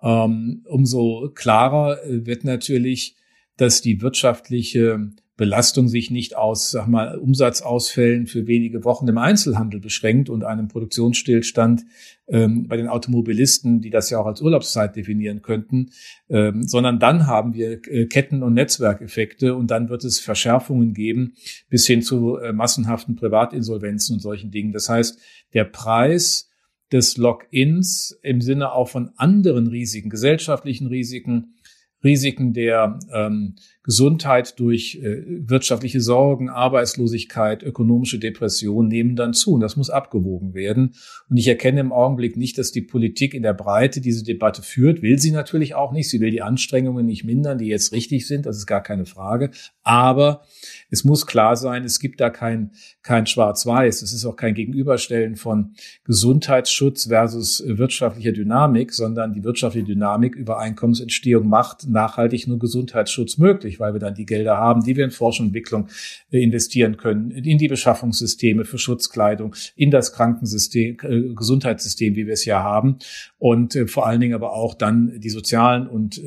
ähm, 0.01 0.63
umso 0.67 1.31
klarer 1.33 2.03
äh, 2.03 2.25
wird 2.25 2.43
natürlich, 2.43 3.15
dass 3.57 3.81
die 3.81 4.01
wirtschaftliche 4.01 5.11
Belastung 5.41 5.87
sich 5.87 6.11
nicht 6.11 6.37
aus, 6.37 6.69
sag 6.69 6.87
mal, 6.87 7.17
Umsatzausfällen 7.17 8.27
für 8.27 8.45
wenige 8.45 8.83
Wochen 8.83 9.07
im 9.07 9.17
Einzelhandel 9.17 9.79
beschränkt 9.79 10.29
und 10.29 10.43
einem 10.43 10.67
Produktionsstillstand 10.67 11.83
ähm, 12.27 12.67
bei 12.67 12.77
den 12.77 12.87
Automobilisten, 12.87 13.81
die 13.81 13.89
das 13.89 14.11
ja 14.11 14.19
auch 14.19 14.27
als 14.27 14.41
Urlaubszeit 14.43 14.95
definieren 14.95 15.41
könnten, 15.41 15.89
ähm, 16.29 16.67
sondern 16.67 16.99
dann 16.99 17.25
haben 17.25 17.55
wir 17.55 17.79
äh, 17.87 18.05
Ketten- 18.05 18.43
und 18.43 18.53
Netzwerkeffekte 18.53 19.55
und 19.55 19.71
dann 19.71 19.89
wird 19.89 20.03
es 20.03 20.19
Verschärfungen 20.19 20.93
geben 20.93 21.33
bis 21.69 21.87
hin 21.87 22.03
zu 22.03 22.37
äh, 22.37 22.53
massenhaften 22.53 23.15
Privatinsolvenzen 23.15 24.17
und 24.17 24.19
solchen 24.19 24.51
Dingen. 24.51 24.73
Das 24.73 24.89
heißt, 24.89 25.17
der 25.55 25.63
Preis 25.63 26.50
des 26.91 27.17
Logins 27.17 28.19
im 28.21 28.41
Sinne 28.41 28.73
auch 28.73 28.89
von 28.89 29.11
anderen 29.15 29.67
Risiken, 29.67 30.09
gesellschaftlichen 30.09 30.87
Risiken, 30.87 31.55
Risiken 32.03 32.53
der 32.53 32.99
ähm, 33.13 33.55
Gesundheit 33.83 34.59
durch 34.59 34.99
äh, 35.01 35.23
wirtschaftliche 35.25 36.01
Sorgen, 36.01 36.49
Arbeitslosigkeit, 36.49 37.63
ökonomische 37.63 38.19
Depression 38.19 38.87
nehmen 38.87 39.15
dann 39.15 39.33
zu. 39.33 39.53
Und 39.53 39.61
das 39.61 39.75
muss 39.75 39.89
abgewogen 39.89 40.53
werden. 40.53 40.93
Und 41.29 41.37
ich 41.37 41.47
erkenne 41.47 41.79
im 41.79 41.91
Augenblick 41.91 42.37
nicht, 42.37 42.57
dass 42.57 42.71
die 42.71 42.81
Politik 42.81 43.33
in 43.33 43.41
der 43.41 43.53
Breite 43.53 43.99
diese 43.99 44.23
Debatte 44.23 44.61
führt. 44.61 45.01
Will 45.01 45.17
sie 45.17 45.31
natürlich 45.31 45.73
auch 45.73 45.91
nicht. 45.91 46.09
Sie 46.09 46.19
will 46.19 46.29
die 46.29 46.43
Anstrengungen 46.43 47.05
nicht 47.05 47.23
mindern, 47.23 47.57
die 47.57 47.67
jetzt 47.67 47.91
richtig 47.91 48.27
sind. 48.27 48.45
Das 48.45 48.57
ist 48.57 48.67
gar 48.67 48.83
keine 48.83 49.05
Frage. 49.05 49.49
Aber 49.83 50.43
es 50.91 51.03
muss 51.03 51.25
klar 51.25 51.55
sein, 51.55 51.83
es 51.83 51.99
gibt 51.99 52.21
da 52.21 52.29
kein, 52.29 52.71
kein 53.01 53.25
Schwarz-Weiß. 53.25 54.01
Es 54.01 54.13
ist 54.13 54.25
auch 54.25 54.35
kein 54.35 54.53
Gegenüberstellen 54.53 55.35
von 55.35 55.73
Gesundheitsschutz 56.03 57.07
versus 57.07 57.63
wirtschaftlicher 57.65 58.31
Dynamik, 58.31 58.93
sondern 58.93 59.33
die 59.33 59.43
wirtschaftliche 59.43 59.87
Dynamik 59.87 60.35
über 60.35 60.59
Einkommensentstehung 60.59 61.47
macht 61.47 61.87
nachhaltig 61.87 62.47
nur 62.47 62.59
Gesundheitsschutz 62.59 63.37
möglich, 63.37 63.70
weil 63.79 63.93
wir 63.93 63.99
dann 63.99 64.15
die 64.15 64.25
Gelder 64.25 64.57
haben, 64.57 64.83
die 64.83 64.95
wir 64.95 65.05
in 65.05 65.11
Forschung 65.11 65.45
und 65.45 65.49
Entwicklung 65.49 65.87
äh, 66.31 66.41
investieren 66.41 66.97
können, 66.97 67.31
in 67.31 67.57
die 67.57 67.67
Beschaffungssysteme 67.67 68.65
für 68.65 68.77
Schutzkleidung, 68.77 69.55
in 69.75 69.91
das 69.91 70.13
Krankensystem, 70.13 70.97
äh, 71.03 71.33
Gesundheitssystem, 71.33 72.15
wie 72.15 72.25
wir 72.25 72.33
es 72.33 72.45
ja 72.45 72.61
haben 72.63 72.97
und 73.37 73.75
äh, 73.75 73.87
vor 73.87 74.07
allen 74.07 74.21
Dingen 74.21 74.33
aber 74.33 74.53
auch 74.53 74.73
dann 74.73 75.19
die 75.19 75.29
sozialen 75.29 75.87
und 75.87 76.21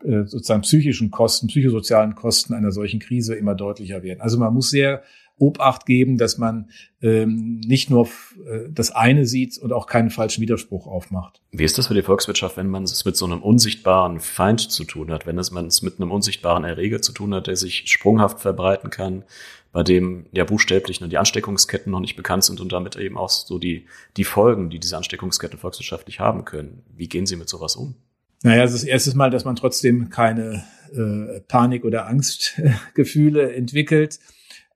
sozusagen 0.00 0.62
psychischen 0.62 1.10
Kosten, 1.10 1.48
psychosozialen 1.48 2.14
Kosten 2.14 2.54
einer 2.54 2.70
solchen 2.70 3.00
Krise 3.00 3.34
immer 3.34 3.56
deutlicher 3.56 4.04
werden. 4.04 4.20
Also 4.20 4.38
man 4.38 4.54
muss 4.54 4.70
sehr 4.70 5.02
Obacht 5.38 5.86
geben, 5.86 6.18
dass 6.18 6.38
man 6.38 6.70
ähm, 7.00 7.60
nicht 7.60 7.90
nur 7.90 8.06
äh, 8.06 8.68
das 8.70 8.90
eine 8.90 9.26
sieht 9.26 9.58
und 9.58 9.72
auch 9.72 9.86
keinen 9.86 10.10
falschen 10.10 10.42
Widerspruch 10.42 10.86
aufmacht. 10.86 11.40
Wie 11.52 11.64
ist 11.64 11.78
das 11.78 11.86
für 11.88 11.94
die 11.94 12.02
Volkswirtschaft, 12.02 12.56
wenn 12.56 12.68
man 12.68 12.84
es 12.84 13.04
mit 13.04 13.16
so 13.16 13.24
einem 13.26 13.42
unsichtbaren 13.42 14.20
Feind 14.20 14.60
zu 14.60 14.84
tun 14.84 15.10
hat, 15.10 15.26
wenn 15.26 15.38
es 15.38 15.50
man 15.50 15.66
es 15.66 15.82
mit 15.82 16.00
einem 16.00 16.10
unsichtbaren 16.10 16.64
Erreger 16.64 17.00
zu 17.02 17.12
tun 17.12 17.34
hat, 17.34 17.46
der 17.46 17.56
sich 17.56 17.90
sprunghaft 17.90 18.40
verbreiten 18.40 18.90
kann, 18.90 19.24
bei 19.72 19.82
dem 19.82 20.26
ja 20.32 20.44
buchstäblich 20.44 21.00
nur 21.00 21.10
die 21.10 21.18
Ansteckungsketten 21.18 21.92
noch 21.92 22.00
nicht 22.00 22.16
bekannt 22.16 22.44
sind 22.44 22.60
und 22.60 22.72
damit 22.72 22.96
eben 22.96 23.16
auch 23.16 23.28
so 23.28 23.58
die, 23.58 23.86
die 24.16 24.24
Folgen, 24.24 24.70
die 24.70 24.78
diese 24.78 24.96
Ansteckungsketten 24.96 25.58
volkswirtschaftlich 25.58 26.20
haben 26.20 26.44
können. 26.44 26.82
Wie 26.96 27.08
gehen 27.08 27.26
Sie 27.26 27.36
mit 27.36 27.48
sowas 27.48 27.76
um? 27.76 27.94
Naja, 28.42 28.62
das 28.62 28.72
ist 28.72 28.84
erstes 28.84 29.14
Mal, 29.14 29.30
dass 29.30 29.44
man 29.44 29.56
trotzdem 29.56 30.10
keine 30.10 30.64
äh, 30.94 31.40
Panik- 31.40 31.84
oder 31.84 32.06
Angstgefühle 32.06 33.52
entwickelt. 33.52 34.20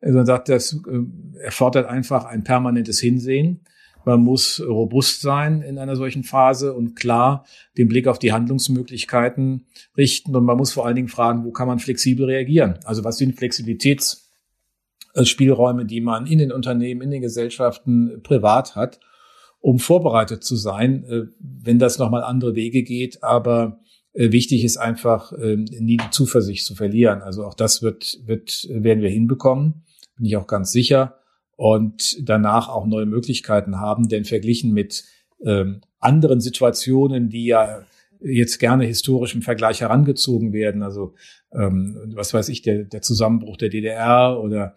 Also 0.02 0.18
man 0.18 0.26
sagt, 0.26 0.48
das 0.48 0.74
äh, 0.74 0.78
erfordert 1.40 1.86
einfach 1.86 2.24
ein 2.24 2.44
permanentes 2.44 3.00
Hinsehen. 3.00 3.60
Man 4.04 4.20
muss 4.20 4.60
robust 4.60 5.20
sein 5.20 5.62
in 5.62 5.78
einer 5.78 5.94
solchen 5.94 6.24
Phase 6.24 6.74
und 6.74 6.96
klar 6.96 7.46
den 7.78 7.86
Blick 7.88 8.08
auf 8.08 8.18
die 8.18 8.32
Handlungsmöglichkeiten 8.32 9.66
richten. 9.96 10.34
Und 10.34 10.44
man 10.44 10.56
muss 10.56 10.72
vor 10.72 10.84
allen 10.84 10.96
Dingen 10.96 11.06
fragen, 11.08 11.44
wo 11.44 11.52
kann 11.52 11.68
man 11.68 11.78
flexibel 11.78 12.26
reagieren? 12.26 12.80
Also 12.84 13.04
was 13.04 13.16
sind 13.16 13.38
Flexibilitätsspielräume, 13.38 15.86
die 15.86 16.00
man 16.00 16.26
in 16.26 16.38
den 16.38 16.50
Unternehmen, 16.50 17.02
in 17.02 17.12
den 17.12 17.22
Gesellschaften 17.22 18.22
privat 18.24 18.74
hat? 18.74 18.98
um 19.62 19.78
vorbereitet 19.78 20.44
zu 20.44 20.56
sein, 20.56 21.04
äh, 21.04 21.22
wenn 21.38 21.78
das 21.78 21.98
nochmal 21.98 22.24
andere 22.24 22.54
Wege 22.54 22.82
geht. 22.82 23.22
Aber 23.22 23.80
äh, 24.12 24.32
wichtig 24.32 24.64
ist 24.64 24.76
einfach, 24.76 25.32
äh, 25.32 25.56
nie 25.56 25.96
die 25.96 26.10
Zuversicht 26.10 26.66
zu 26.66 26.74
verlieren. 26.74 27.22
Also 27.22 27.46
auch 27.46 27.54
das 27.54 27.80
wird, 27.80 28.18
wird, 28.26 28.66
werden 28.68 29.02
wir 29.02 29.08
hinbekommen, 29.08 29.84
bin 30.16 30.26
ich 30.26 30.36
auch 30.36 30.46
ganz 30.46 30.72
sicher. 30.72 31.18
Und 31.56 32.16
danach 32.28 32.68
auch 32.68 32.86
neue 32.86 33.06
Möglichkeiten 33.06 33.78
haben, 33.78 34.08
denn 34.08 34.24
verglichen 34.24 34.72
mit 34.72 35.04
ähm, 35.44 35.82
anderen 36.00 36.40
Situationen, 36.40 37.28
die 37.28 37.46
ja 37.46 37.84
jetzt 38.20 38.58
gerne 38.58 38.84
historisch 38.84 39.34
im 39.34 39.42
Vergleich 39.42 39.80
herangezogen 39.80 40.52
werden. 40.52 40.82
Also 40.82 41.14
ähm, 41.52 42.12
was 42.14 42.32
weiß 42.34 42.48
ich, 42.48 42.62
der, 42.62 42.84
der 42.84 43.02
Zusammenbruch 43.02 43.56
der 43.56 43.68
DDR 43.68 44.40
oder 44.40 44.74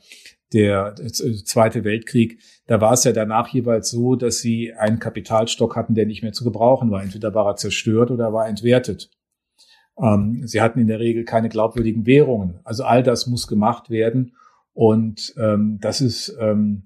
der 0.53 0.95
Zweite 1.43 1.83
Weltkrieg, 1.83 2.39
da 2.67 2.79
war 2.79 2.93
es 2.93 3.03
ja 3.03 3.11
danach 3.11 3.49
jeweils 3.49 3.89
so, 3.89 4.15
dass 4.15 4.39
sie 4.39 4.73
einen 4.73 4.99
Kapitalstock 4.99 5.75
hatten, 5.75 5.95
der 5.95 6.05
nicht 6.05 6.23
mehr 6.23 6.33
zu 6.33 6.43
gebrauchen 6.43 6.91
war. 6.91 7.03
Entweder 7.03 7.33
war 7.33 7.47
er 7.47 7.55
zerstört 7.55 8.11
oder 8.11 8.31
war 8.31 8.47
entwertet. 8.47 9.09
Ähm, 10.01 10.41
sie 10.45 10.61
hatten 10.61 10.79
in 10.79 10.87
der 10.87 10.99
Regel 10.99 11.25
keine 11.25 11.49
glaubwürdigen 11.49 12.05
Währungen. 12.05 12.59
Also 12.63 12.83
all 12.83 13.03
das 13.03 13.27
muss 13.27 13.47
gemacht 13.47 13.89
werden. 13.89 14.35
Und 14.75 15.33
ähm, 15.37 15.79
das 15.81 16.01
ist 16.01 16.35
ähm, 16.39 16.83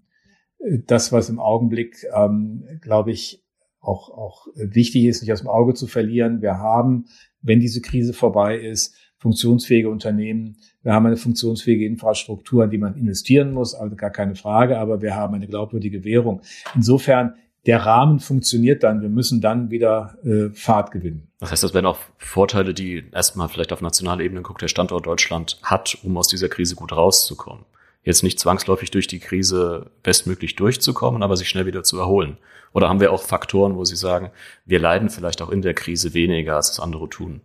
das, 0.86 1.12
was 1.12 1.28
im 1.30 1.40
Augenblick, 1.40 2.06
ähm, 2.16 2.64
glaube 2.82 3.12
ich, 3.12 3.44
auch, 3.82 4.10
auch 4.10 4.48
wichtig 4.56 5.06
ist, 5.06 5.22
nicht 5.22 5.34
aus 5.34 5.40
dem 5.40 5.50
Auge 5.50 5.74
zu 5.74 5.88
verlieren. 5.88 6.42
Wir 6.42 6.60
haben, 6.60 7.06
wenn 7.42 7.60
diese 7.60 7.82
Krise 7.82 8.14
vorbei 8.14 8.58
ist, 8.58 8.96
funktionsfähige 9.18 9.90
Unternehmen. 9.90 10.58
Wir 10.84 10.94
haben 10.94 11.08
eine 11.08 11.18
funktionsfähige 11.18 11.86
Infrastruktur, 11.86 12.64
in 12.64 12.70
die 12.70 12.78
man 12.78 12.96
investieren 12.96 13.54
muss, 13.54 13.74
also 13.74 13.96
gar 13.96 14.12
keine 14.12 14.36
Frage, 14.36 14.78
aber 14.80 15.02
wir 15.02 15.16
haben 15.16 15.34
eine 15.34 15.48
glaubwürdige 15.48 16.04
Währung. 16.04 16.42
Insofern, 16.76 17.36
der 17.66 17.86
Rahmen 17.86 18.20
funktioniert 18.20 18.84
dann. 18.84 19.02
Wir 19.02 19.10
müssen 19.10 19.42
dann 19.42 19.72
wieder 19.72 20.18
äh, 20.24 20.50
Fahrt 20.54 20.92
gewinnen. 20.92 21.28
Das 21.40 21.52
heißt, 21.52 21.64
das 21.64 21.74
wären 21.74 21.86
auch 21.86 21.98
Vorteile, 22.18 22.74
die 22.74 23.04
erstmal 23.12 23.50
vielleicht 23.50 23.74
auf 23.74 23.82
nationaler 23.82 24.22
Ebene 24.22 24.42
guckt, 24.42 24.62
der 24.62 24.68
Standort 24.68 25.06
Deutschland 25.06 25.60
hat, 25.64 25.98
um 26.04 26.16
aus 26.18 26.28
dieser 26.28 26.48
Krise 26.48 26.76
gut 26.76 26.94
rauszukommen. 26.94 27.66
Jetzt 28.04 28.24
nicht 28.24 28.40
zwangsläufig 28.40 28.92
durch 28.92 29.08
die 29.08 29.20
Krise 29.20 29.92
bestmöglich 30.04 30.56
durchzukommen, 30.56 31.22
aber 31.22 31.36
sich 31.36 31.50
schnell 31.50 31.66
wieder 31.66 31.84
zu 31.84 32.00
erholen. 32.00 32.38
Oder 32.74 32.88
haben 32.88 33.00
wir 33.00 33.12
auch 33.12 33.24
Faktoren, 33.24 33.76
wo 33.76 33.84
Sie 33.84 33.96
sagen, 33.96 34.32
wir 34.66 34.80
leiden 34.80 35.10
vielleicht 35.10 35.42
auch 35.42 35.50
in 35.50 35.62
der 35.62 35.74
Krise 35.74 36.14
weniger, 36.14 36.56
als 36.56 36.72
es 36.72 36.80
andere 36.80 37.10
tun? 37.10 37.42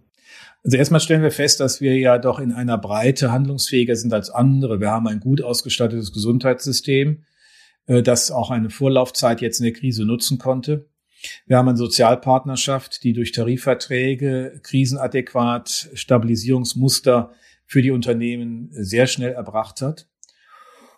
Also 0.63 0.79
erstmal 0.79 1.01
stellen 1.01 1.23
wir 1.23 1.31
fest, 1.31 1.61
dass 1.61 1.81
wir 1.81 1.99
ja 1.99 2.19
doch 2.19 2.39
in 2.39 2.53
einer 2.53 2.79
Breite 2.79 3.31
handlungsfähiger 3.31 3.97
sind 3.97 4.15
als 4.15 4.31
andere. 4.31 4.81
Wir 4.81 4.91
haben 4.91 5.07
ein 5.07 5.21
gut 5.21 5.43
ausgestattetes 5.43 6.13
Gesundheitssystem, 6.13 7.25
äh, 7.87 8.03
das 8.03 8.31
auch 8.31 8.51
eine 8.51 8.71
Vorlaufzeit 8.71 9.43
jetzt 9.43 9.61
in 9.61 9.65
der 9.65 9.75
Krise 9.75 10.05
nutzen 10.07 10.39
konnte. 10.39 10.89
Wir 11.47 11.59
haben 11.59 11.69
eine 11.69 11.79
Sozialpartnerschaft, 11.79 13.03
die 13.03 13.13
durch 13.13 13.33
Tarifverträge 13.33 14.61
krisenadäquat 14.63 15.91
Stabilisierungsmuster 15.95 17.33
für 17.67 17.83
die 17.83 17.91
Unternehmen 17.91 18.69
sehr 18.73 19.07
schnell 19.07 19.33
erbracht 19.33 19.83
hat. 19.83 20.07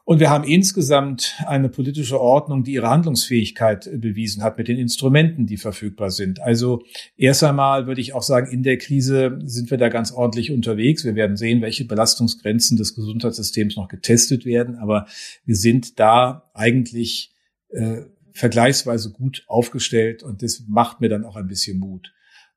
Und 0.08 0.20
wir 0.20 0.30
haben 0.30 0.44
insgesamt 0.44 1.34
eine 1.48 1.68
politische 1.68 2.20
Ordnung, 2.20 2.62
die 2.62 2.74
ihre 2.74 2.88
Handlungsfähigkeit 2.88 3.90
bewiesen 4.00 4.44
hat 4.44 4.56
mit 4.56 4.68
den 4.68 4.78
Instrumenten, 4.78 5.46
die 5.46 5.56
verfügbar 5.56 6.12
sind. 6.12 6.40
Also 6.40 6.84
erst 7.16 7.42
einmal 7.42 7.88
würde 7.88 8.00
ich 8.00 8.14
auch 8.14 8.22
sagen, 8.22 8.52
in 8.52 8.62
der 8.62 8.78
Krise 8.78 9.40
sind 9.42 9.68
wir 9.68 9.78
da 9.78 9.88
ganz 9.88 10.12
ordentlich 10.12 10.52
unterwegs. 10.52 11.04
Wir 11.04 11.16
werden 11.16 11.36
sehen, 11.36 11.60
welche 11.60 11.86
Belastungsgrenzen 11.86 12.76
des 12.76 12.94
Gesundheitssystems 12.94 13.74
noch 13.74 13.88
getestet 13.88 14.44
werden. 14.44 14.76
Aber 14.76 15.08
wir 15.44 15.56
sind 15.56 15.98
da 15.98 16.52
eigentlich 16.54 17.34
äh, 17.70 18.02
vergleichsweise 18.30 19.10
gut 19.10 19.42
aufgestellt 19.48 20.22
und 20.22 20.40
das 20.40 20.62
macht 20.68 21.00
mir 21.00 21.08
dann 21.08 21.24
auch 21.24 21.34
ein 21.34 21.48
bisschen 21.48 21.80
Mut. 21.80 22.12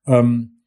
Ähm, 0.05 0.58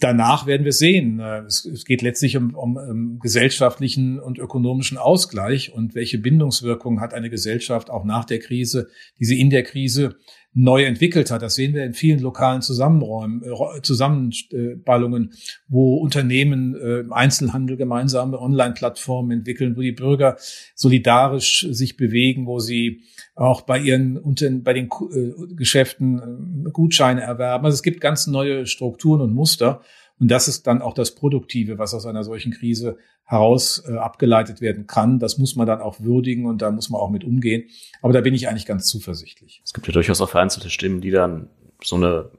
danach 0.00 0.46
werden 0.46 0.64
wir 0.64 0.72
sehen. 0.72 1.20
Äh, 1.20 1.42
es, 1.42 1.84
geht 1.84 2.02
letztlich 2.02 2.36
um, 2.36 2.54
um, 2.54 2.76
um 2.76 3.18
gesellschaftlichen 3.18 4.18
und 4.18 4.38
ökonomischen 4.38 4.98
Ausgleich 4.98 5.72
und 5.72 5.94
welche 5.94 6.18
Bindungswirkung 6.18 7.00
hat 7.00 7.14
eine 7.14 7.30
Gesellschaft 7.30 7.90
auch 7.90 8.04
nach 8.04 8.24
der 8.24 8.38
Krise, 8.38 8.88
die 9.18 9.24
sie 9.24 9.40
in 9.40 9.50
der 9.50 9.62
Krise 9.62 10.16
neu 10.52 10.84
entwickelt 10.84 11.30
hat. 11.30 11.42
Das 11.42 11.54
sehen 11.54 11.74
wir 11.74 11.84
in 11.84 11.94
vielen 11.94 12.18
lokalen 12.18 12.60
Zusammenräumen, 12.62 13.42
äh, 13.42 13.82
Zusammenballungen, 13.82 15.32
wo 15.68 15.96
Unternehmen 15.96 16.74
äh, 16.74 17.04
Einzelhandel 17.10 17.76
gemeinsame 17.76 18.40
Online-Plattformen 18.40 19.30
entwickeln, 19.30 19.76
wo 19.76 19.80
die 19.80 19.92
Bürger 19.92 20.36
solidarisch 20.74 21.66
sich 21.70 21.96
bewegen, 21.96 22.46
wo 22.46 22.58
sie 22.58 23.02
auch 23.36 23.62
bei 23.62 23.78
ihren 23.78 24.20
bei 24.64 24.72
den 24.72 24.86
äh, 24.86 25.54
Geschäften 25.54 26.64
Gutscheine 26.72 27.20
erwerben. 27.20 27.64
Also 27.64 27.76
es 27.76 27.82
gibt 27.82 28.00
ganz 28.00 28.26
neue 28.26 28.66
Strukturen 28.66 29.20
und 29.20 29.34
Muster. 29.34 29.82
Und 30.20 30.30
das 30.30 30.48
ist 30.48 30.66
dann 30.66 30.82
auch 30.82 30.94
das 30.94 31.14
Produktive, 31.14 31.78
was 31.78 31.94
aus 31.94 32.06
einer 32.06 32.22
solchen 32.22 32.52
Krise 32.52 32.98
heraus 33.24 33.82
äh, 33.88 33.96
abgeleitet 33.96 34.60
werden 34.60 34.86
kann. 34.86 35.18
Das 35.18 35.38
muss 35.38 35.56
man 35.56 35.66
dann 35.66 35.80
auch 35.80 36.00
würdigen 36.00 36.46
und 36.46 36.62
da 36.62 36.70
muss 36.70 36.90
man 36.90 37.00
auch 37.00 37.10
mit 37.10 37.24
umgehen. 37.24 37.64
Aber 38.02 38.12
da 38.12 38.20
bin 38.20 38.34
ich 38.34 38.48
eigentlich 38.48 38.66
ganz 38.66 38.86
zuversichtlich. 38.86 39.62
Es 39.64 39.72
gibt 39.72 39.86
ja 39.86 39.92
durchaus 39.92 40.20
auch 40.20 40.28
vereinzelte 40.28 40.68
Stimmen, 40.68 41.00
die 41.00 41.10
dann 41.10 41.48
so 41.82 41.96
eine, 41.96 42.30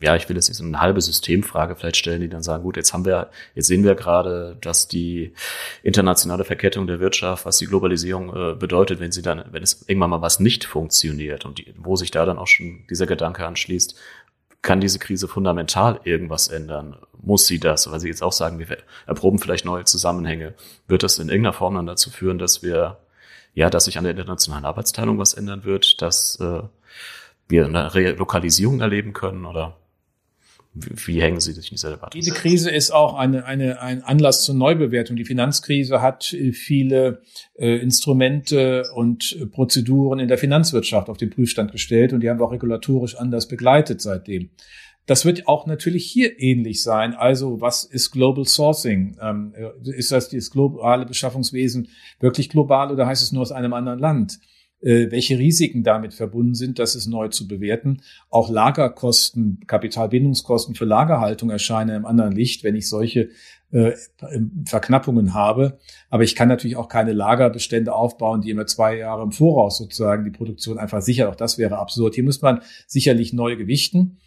ja, 0.00 0.16
ich 0.16 0.28
will 0.28 0.36
jetzt 0.36 0.48
nicht 0.48 0.58
so 0.58 0.64
eine 0.64 0.80
halbe 0.80 1.00
Systemfrage 1.00 1.76
vielleicht 1.76 1.96
stellen, 1.96 2.20
die 2.20 2.28
dann 2.28 2.42
sagen, 2.42 2.62
gut, 2.62 2.76
jetzt 2.76 2.92
haben 2.92 3.04
wir, 3.04 3.30
jetzt 3.54 3.66
sehen 3.66 3.84
wir 3.84 3.94
gerade, 3.94 4.56
dass 4.60 4.88
die 4.88 5.32
internationale 5.82 6.44
Verkettung 6.44 6.86
der 6.86 7.00
Wirtschaft, 7.00 7.44
was 7.46 7.58
die 7.58 7.66
Globalisierung 7.66 8.34
äh, 8.34 8.54
bedeutet, 8.54 9.00
wenn 9.00 9.12
sie 9.12 9.22
dann, 9.22 9.44
wenn 9.50 9.62
es 9.62 9.84
irgendwann 9.86 10.10
mal 10.10 10.22
was 10.22 10.40
nicht 10.40 10.64
funktioniert 10.64 11.44
und 11.44 11.58
die, 11.58 11.74
wo 11.76 11.96
sich 11.96 12.10
da 12.10 12.24
dann 12.24 12.38
auch 12.38 12.46
schon 12.46 12.84
dieser 12.90 13.06
Gedanke 13.06 13.46
anschließt, 13.46 13.96
kann 14.68 14.82
diese 14.82 14.98
Krise 14.98 15.28
fundamental 15.28 15.98
irgendwas 16.04 16.48
ändern? 16.48 16.98
Muss 17.22 17.46
sie 17.46 17.58
das? 17.58 17.90
Weil 17.90 18.00
Sie 18.00 18.08
jetzt 18.08 18.22
auch 18.22 18.32
sagen, 18.32 18.58
wir 18.58 18.66
erproben 19.06 19.38
vielleicht 19.38 19.64
neue 19.64 19.84
Zusammenhänge. 19.84 20.52
Wird 20.86 21.02
das 21.02 21.18
in 21.18 21.30
irgendeiner 21.30 21.54
Form 21.54 21.76
dann 21.76 21.86
dazu 21.86 22.10
führen, 22.10 22.38
dass 22.38 22.62
wir, 22.62 22.98
ja, 23.54 23.70
dass 23.70 23.86
sich 23.86 23.96
an 23.96 24.04
der 24.04 24.10
internationalen 24.10 24.66
Arbeitsteilung 24.66 25.18
was 25.18 25.32
ändern 25.32 25.64
wird, 25.64 26.02
dass 26.02 26.38
äh, 26.40 26.60
wir 27.48 27.64
eine 27.64 27.94
Relokalisierung 27.94 28.82
erleben 28.82 29.14
können 29.14 29.46
oder? 29.46 29.74
Wie 30.74 31.20
hängen 31.20 31.40
Sie 31.40 31.52
sich 31.52 31.70
in 31.70 31.76
dieser 31.76 31.90
Debatte? 31.90 32.16
Diese 32.16 32.32
Krise 32.32 32.70
ist 32.70 32.90
auch 32.90 33.14
eine, 33.14 33.44
eine, 33.46 33.80
ein 33.80 34.02
Anlass 34.02 34.44
zur 34.44 34.54
Neubewertung. 34.54 35.16
Die 35.16 35.24
Finanzkrise 35.24 36.00
hat 36.02 36.32
äh, 36.32 36.52
viele 36.52 37.22
äh, 37.54 37.78
Instrumente 37.78 38.84
und 38.94 39.36
äh, 39.40 39.46
Prozeduren 39.46 40.18
in 40.18 40.28
der 40.28 40.38
Finanzwirtschaft 40.38 41.08
auf 41.08 41.16
den 41.16 41.30
Prüfstand 41.30 41.72
gestellt 41.72 42.12
und 42.12 42.20
die 42.20 42.30
haben 42.30 42.38
wir 42.38 42.44
auch 42.44 42.52
regulatorisch 42.52 43.16
anders 43.16 43.48
begleitet 43.48 44.00
seitdem. 44.00 44.50
Das 45.06 45.24
wird 45.24 45.48
auch 45.48 45.66
natürlich 45.66 46.04
hier 46.04 46.38
ähnlich 46.38 46.82
sein. 46.82 47.14
Also 47.14 47.62
was 47.62 47.84
ist 47.84 48.10
Global 48.10 48.44
Sourcing? 48.44 49.16
Ähm, 49.22 49.54
äh, 49.56 49.96
ist 49.96 50.12
das 50.12 50.28
das 50.28 50.50
globale 50.50 51.06
Beschaffungswesen 51.06 51.88
wirklich 52.20 52.50
global 52.50 52.92
oder 52.92 53.06
heißt 53.06 53.22
es 53.22 53.32
nur 53.32 53.42
aus 53.42 53.52
einem 53.52 53.72
anderen 53.72 53.98
Land? 53.98 54.38
Äh, 54.80 55.10
welche 55.10 55.38
Risiken 55.38 55.82
damit 55.82 56.14
verbunden 56.14 56.54
sind, 56.54 56.78
das 56.78 56.94
ist 56.94 57.06
neu 57.06 57.28
zu 57.28 57.48
bewerten. 57.48 58.02
Auch 58.30 58.48
Lagerkosten, 58.48 59.60
Kapitalbindungskosten 59.66 60.74
für 60.74 60.84
Lagerhaltung 60.84 61.50
erscheinen 61.50 61.96
im 61.96 62.06
anderen 62.06 62.32
Licht, 62.32 62.62
wenn 62.64 62.76
ich 62.76 62.88
solche 62.88 63.30
äh, 63.70 63.92
Verknappungen 64.64 65.34
habe. 65.34 65.78
Aber 66.10 66.22
ich 66.22 66.34
kann 66.34 66.48
natürlich 66.48 66.76
auch 66.76 66.88
keine 66.88 67.12
Lagerbestände 67.12 67.92
aufbauen, 67.92 68.40
die 68.40 68.50
immer 68.50 68.66
zwei 68.66 68.96
Jahre 68.96 69.22
im 69.22 69.32
Voraus 69.32 69.78
sozusagen 69.78 70.24
die 70.24 70.30
Produktion 70.30 70.78
einfach 70.78 71.02
sichert. 71.02 71.28
Auch 71.28 71.36
das 71.36 71.58
wäre 71.58 71.78
absurd. 71.78 72.14
Hier 72.14 72.24
muss 72.24 72.40
man 72.40 72.62
sicherlich 72.86 73.32
neu 73.32 73.56
gewichten. 73.56 74.18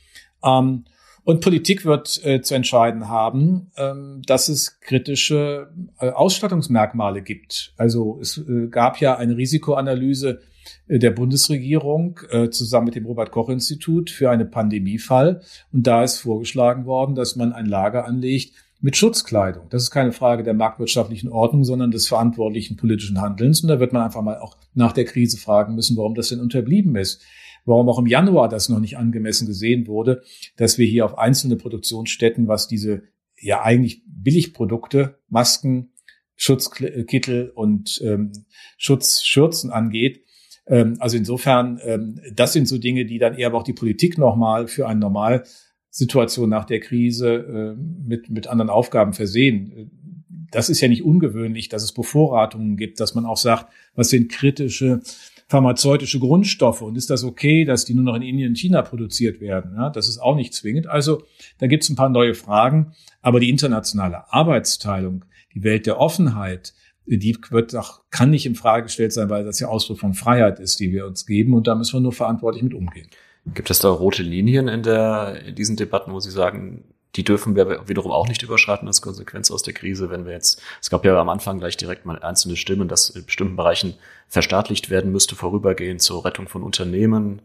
Ähm, 0.44 0.86
und 1.24 1.42
Politik 1.42 1.86
wird 1.86 2.24
äh, 2.26 2.42
zu 2.42 2.56
entscheiden 2.56 3.08
haben, 3.08 3.72
ähm, 3.78 4.22
dass 4.26 4.50
es 4.50 4.80
kritische 4.80 5.70
äh, 6.00 6.10
Ausstattungsmerkmale 6.10 7.22
gibt. 7.22 7.74
Also 7.78 8.18
es 8.22 8.38
äh, 8.38 8.68
gab 8.68 9.00
ja 9.00 9.18
eine 9.18 9.38
Risikoanalyse 9.38 10.40
äh, 10.88 10.98
der 10.98 11.12
Bundesregierung 11.12 12.20
äh, 12.30 12.50
zusammen 12.50 12.86
mit 12.86 12.96
dem 12.96 13.06
Robert 13.06 13.32
Koch 13.32 13.50
Institut 13.50 14.10
für 14.10 14.32
einen 14.32 14.50
Pandemiefall. 14.50 15.42
Und 15.72 15.86
da 15.86 16.04
ist 16.04 16.20
vorgeschlagen 16.20 16.86
worden, 16.86 17.14
dass 17.14 17.36
man 17.36 17.54
ein 17.54 17.68
Lager 17.68 18.06
anlegt 18.06 18.56
mit 18.80 18.98
Schutzkleidung. 18.98 19.68
Das 19.70 19.84
ist 19.84 19.92
keine 19.92 20.14
Frage 20.14 20.42
der 20.42 20.56
marktwirtschaftlichen 20.56 21.32
Ordnung, 21.32 21.64
sondern 21.64 21.92
des 21.92 22.08
verantwortlichen 22.08 22.78
politischen 22.78 23.22
Handelns. 23.22 23.62
Und 23.62 23.68
da 23.68 23.80
wird 23.80 23.94
man 23.94 24.02
einfach 24.02 24.24
mal 24.24 24.40
auch 24.40 24.58
nach 24.74 24.92
der 24.92 25.06
Krise 25.06 25.38
fragen 25.38 25.76
müssen, 25.76 25.98
warum 25.98 26.16
das 26.16 26.30
denn 26.30 26.40
unterblieben 26.40 26.96
ist 26.96 27.22
warum 27.66 27.90
auch 27.90 28.00
im 28.00 28.08
Januar 28.08 28.50
das 28.50 28.70
noch 28.70 28.80
nicht 28.80 28.98
angemessen 28.98 29.48
gesehen 29.48 29.88
wurde, 29.88 30.24
dass 30.58 30.78
wir 30.78 30.86
hier 30.86 31.06
auf 31.06 31.18
einzelne 31.18 31.56
Produktionsstätten, 31.56 32.48
was 32.48 32.68
diese 32.68 33.04
ja 33.40 33.62
eigentlich 33.62 34.04
Billigprodukte, 34.06 35.20
Masken, 35.30 35.94
Schutzkittel 36.36 37.52
und 37.54 38.02
ähm, 38.04 38.32
Schutzschürzen 38.78 39.70
angeht. 39.70 40.26
Ähm, 40.66 40.96
also 41.00 41.18
insofern, 41.18 41.80
ähm, 41.84 42.20
das 42.34 42.54
sind 42.54 42.68
so 42.68 42.78
Dinge, 42.78 43.06
die 43.06 43.20
dann 43.20 43.36
eher 43.36 43.48
aber 43.48 43.60
auch 43.60 43.64
die 43.64 43.74
Politik 43.74 44.18
nochmal 44.18 44.68
für 44.68 44.88
eine 44.88 45.00
Normalsituation 45.00 46.50
nach 46.50 46.66
der 46.66 46.80
Krise 46.80 47.76
äh, 47.78 47.82
mit, 48.08 48.30
mit 48.30 48.48
anderen 48.48 48.70
Aufgaben 48.72 49.14
versehen. 49.14 49.92
Das 50.52 50.70
ist 50.70 50.82
ja 50.82 50.88
nicht 50.88 51.04
ungewöhnlich, 51.04 51.70
dass 51.70 51.84
es 51.84 51.94
Bevorratungen 51.94 52.76
gibt, 52.76 53.00
dass 53.00 53.14
man 53.14 53.26
auch 53.26 53.38
sagt, 53.38 53.72
was 53.96 54.10
sind 54.10 54.32
kritische 54.32 55.02
pharmazeutische 55.52 56.18
Grundstoffe 56.18 56.82
und 56.82 56.98
ist 56.98 57.10
das 57.10 57.26
okay, 57.26 57.66
dass 57.66 57.84
die 57.84 57.94
nur 57.94 58.06
noch 58.06 58.16
in 58.16 58.22
Indien 58.22 58.50
und 58.50 58.58
China 58.58 58.82
produziert 58.82 59.42
werden? 59.42 59.74
Ja, 59.76 59.90
das 59.90 60.08
ist 60.08 60.18
auch 60.18 60.36
nicht 60.36 60.54
zwingend. 60.54 60.88
Also 60.88 61.24
da 61.60 61.68
gibt 61.68 61.84
es 61.84 61.90
ein 61.90 61.98
paar 61.98 62.08
neue 62.08 62.36
Fragen, 62.36 62.94
aber 63.22 63.42
die 63.42 63.50
internationale 63.50 64.32
Arbeitsteilung, 64.34 65.26
die 65.54 65.64
Welt 65.64 65.86
der 65.86 66.00
Offenheit, 66.00 66.74
die 67.06 67.38
wird 67.50 67.76
auch, 67.76 68.00
kann 68.10 68.30
nicht 68.30 68.46
in 68.46 68.56
Frage 68.56 68.84
gestellt 68.84 69.12
sein, 69.12 69.30
weil 69.30 69.44
das 69.44 69.60
ja 69.60 69.68
Ausdruck 69.68 70.00
von 70.00 70.14
Freiheit 70.14 70.60
ist, 70.62 70.80
die 70.80 70.94
wir 70.94 71.06
uns 71.06 71.26
geben 71.26 71.54
und 71.54 71.68
da 71.68 71.76
müssen 71.76 71.94
wir 71.94 72.00
nur 72.00 72.14
verantwortlich 72.14 72.64
mit 72.64 72.74
umgehen. 72.74 73.08
Gibt 73.54 73.70
es 73.70 73.80
da 73.80 73.90
rote 73.90 74.24
Linien 74.24 74.70
in 74.70 74.84
der 74.84 75.44
in 75.48 75.56
diesen 75.56 75.76
Debatten, 75.76 76.14
wo 76.14 76.22
Sie 76.22 76.32
sagen, 76.32 76.86
die 77.16 77.24
dürfen 77.24 77.56
wir 77.56 77.88
wiederum 77.88 78.12
auch 78.12 78.28
nicht 78.28 78.44
überschreiten 78.44 78.88
als 78.88 79.02
Konsequenz 79.02 79.52
aus 79.52 79.64
der 79.64 79.74
Krise, 79.74 80.10
wenn 80.10 80.26
wir 80.26 80.34
jetzt, 80.34 80.62
es 80.82 80.90
gab 80.90 81.04
ja 81.04 81.20
am 81.20 81.30
Anfang 81.30 81.60
gleich 81.60 81.78
direkt 81.78 82.06
mal 82.06 82.20
einzelne 82.20 82.56
Stimmen, 82.56 82.88
dass 82.88 83.10
in 83.10 83.26
bestimmten 83.26 83.56
Bereichen 83.56 83.96
verstaatlicht 84.28 84.90
werden 84.90 85.12
müsste, 85.12 85.36
vorübergehend 85.36 86.02
zur 86.02 86.24
Rettung 86.24 86.48
von 86.48 86.64
Unternehmen. 86.64 87.42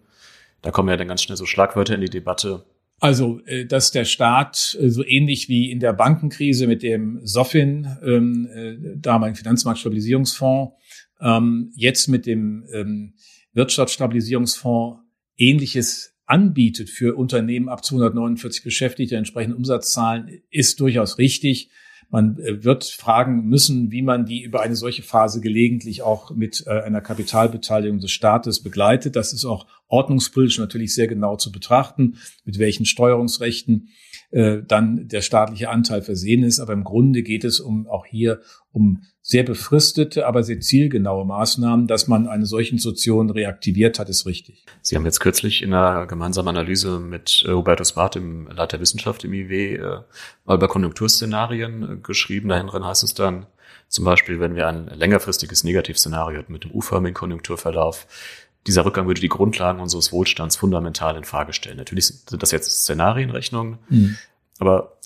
Da 0.62 0.70
kommen 0.70 0.88
ja 0.88 0.96
dann 0.96 1.08
ganz 1.08 1.23
schnell 1.23 1.37
so 1.37 1.46
Schlagwörter 1.46 1.94
in 1.94 2.00
die 2.00 2.11
Debatte. 2.11 2.64
Also, 2.99 3.40
äh, 3.44 3.66
dass 3.66 3.90
der 3.90 4.04
Staat 4.04 4.76
äh, 4.80 4.88
so 4.88 5.04
ähnlich 5.04 5.49
wie 5.49 5.70
in 5.70 5.80
der 5.80 5.92
Bankenkrise 5.92 6.66
mit 6.66 6.82
dem 6.82 7.20
SOFIN, 7.25 7.96
ähm, 8.02 8.49
äh, 8.54 8.96
damaligen 8.96 9.37
Finanzmarktstabilisierungsfonds, 9.37 10.75
ähm, 11.20 11.73
jetzt 11.75 12.08
mit 12.08 12.25
dem 12.25 12.66
ähm, 12.73 13.14
Wirtschaftsstabilisierungsfonds 13.52 15.00
ähnliches 15.37 16.15
anbietet 16.26 16.90
für 16.90 17.16
Unternehmen 17.16 17.68
ab 17.68 17.85
249 17.85 18.62
Beschäftigte 18.62 19.16
entsprechende 19.16 19.56
Umsatzzahlen, 19.56 20.42
ist 20.50 20.80
durchaus 20.80 21.18
richtig. 21.18 21.71
Man 22.11 22.38
äh, 22.38 22.64
wird 22.64 22.85
fragen 22.85 23.47
müssen, 23.47 23.90
wie 23.90 24.02
man 24.02 24.26
die 24.26 24.42
über 24.42 24.61
eine 24.61 24.76
solche 24.76 25.02
Phase 25.02 25.40
gelegentlich 25.40 26.02
auch 26.02 26.30
mit 26.30 26.64
äh, 26.66 26.71
einer 26.71 27.00
Kapitalbeteiligung 27.00 28.00
des 28.00 28.12
Staates 28.12 28.62
begleitet. 28.62 29.16
Das 29.16 29.33
ist 29.33 29.45
auch 29.45 29.66
ordnungspolitisch 29.88 30.58
natürlich 30.58 30.94
sehr 30.94 31.06
genau 31.06 31.36
zu 31.36 31.52
betrachten, 31.52 32.16
mit 32.44 32.58
welchen 32.58 32.86
Steuerungsrechten 32.86 33.88
äh, 34.30 34.58
dann 34.66 35.08
der 35.08 35.22
staatliche 35.22 35.70
Anteil 35.70 36.02
versehen 36.02 36.42
ist. 36.42 36.58
Aber 36.60 36.72
im 36.72 36.84
Grunde 36.84 37.22
geht 37.22 37.44
es 37.44 37.60
um 37.60 37.86
auch 37.86 38.06
hier 38.06 38.40
um 38.72 39.02
sehr 39.22 39.42
befristete, 39.42 40.26
aber 40.26 40.42
sehr 40.42 40.60
zielgenaue 40.60 41.24
Maßnahmen. 41.24 41.86
Dass 41.86 42.08
man 42.08 42.26
eine 42.26 42.46
solche 42.46 42.76
Situation 42.76 43.30
reaktiviert 43.30 43.98
hat, 43.98 44.08
ist 44.08 44.26
richtig. 44.26 44.64
Sie 44.82 44.96
haben 44.96 45.04
jetzt 45.04 45.20
kürzlich 45.20 45.62
in 45.62 45.72
einer 45.72 46.06
gemeinsamen 46.06 46.48
Analyse 46.48 46.98
mit 46.98 47.44
äh, 47.46 47.52
Hubertus 47.52 47.92
Barth, 47.92 48.16
dem 48.16 48.48
Leiter 48.48 48.80
Wissenschaft 48.80 49.24
im 49.24 49.32
IW, 49.32 49.74
äh, 49.74 50.00
mal 50.44 50.56
über 50.56 50.68
Konjunkturszenarien 50.68 52.02
geschrieben. 52.02 52.48
Dahin 52.48 52.72
heißt 52.72 53.04
es 53.04 53.14
dann, 53.14 53.46
zum 53.88 54.04
Beispiel, 54.04 54.40
wenn 54.40 54.56
wir 54.56 54.66
ein 54.66 54.88
längerfristiges 54.88 55.62
Negativszenario 55.62 56.42
mit 56.48 56.64
einem 56.64 56.74
U-förmigen 56.74 57.14
Konjunkturverlauf, 57.14 58.06
dieser 58.66 58.85
Rückgang 58.85 59.06
würde 59.06 59.20
die 59.20 59.28
Grundlagen 59.28 59.80
unseres 59.80 60.12
Wohlstands 60.12 60.56
fundamental 60.56 61.16
in 61.16 61.25
Frage 61.25 61.52
stellen. 61.52 61.76
Natürlich 61.76 62.06
sind 62.06 62.42
das 62.42 62.50
jetzt 62.50 62.70
Szenarienrechnungen, 62.70 63.78
mhm. 63.88 64.16
aber 64.58 64.96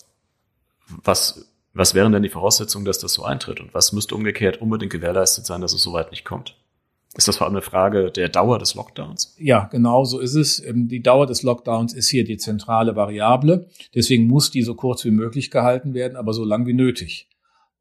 was, 1.03 1.47
was 1.73 1.93
wären 1.93 2.11
denn 2.11 2.23
die 2.23 2.29
Voraussetzungen, 2.29 2.85
dass 2.85 2.99
das 2.99 3.13
so 3.13 3.23
eintritt? 3.23 3.59
Und 3.59 3.73
was 3.73 3.93
müsste 3.93 4.15
umgekehrt 4.15 4.61
unbedingt 4.61 4.91
gewährleistet 4.91 5.45
sein, 5.45 5.61
dass 5.61 5.73
es 5.73 5.81
so 5.81 5.93
weit 5.93 6.11
nicht 6.11 6.25
kommt? 6.25 6.55
Ist 7.13 7.27
das 7.27 7.37
vor 7.37 7.45
allem 7.45 7.55
eine 7.55 7.61
Frage 7.61 8.09
der 8.09 8.29
Dauer 8.29 8.57
des 8.57 8.73
Lockdowns? 8.75 9.35
Ja, 9.37 9.65
genau 9.65 10.05
so 10.05 10.19
ist 10.19 10.35
es. 10.35 10.63
Ähm, 10.63 10.87
die 10.87 11.01
Dauer 11.01 11.27
des 11.27 11.43
Lockdowns 11.43 11.93
ist 11.93 12.07
hier 12.07 12.23
die 12.23 12.37
zentrale 12.37 12.95
Variable. 12.95 13.67
Deswegen 13.93 14.27
muss 14.27 14.49
die 14.49 14.61
so 14.61 14.75
kurz 14.75 15.03
wie 15.03 15.11
möglich 15.11 15.51
gehalten 15.51 15.93
werden, 15.93 16.15
aber 16.15 16.33
so 16.33 16.45
lang 16.45 16.65
wie 16.67 16.73
nötig. 16.73 17.27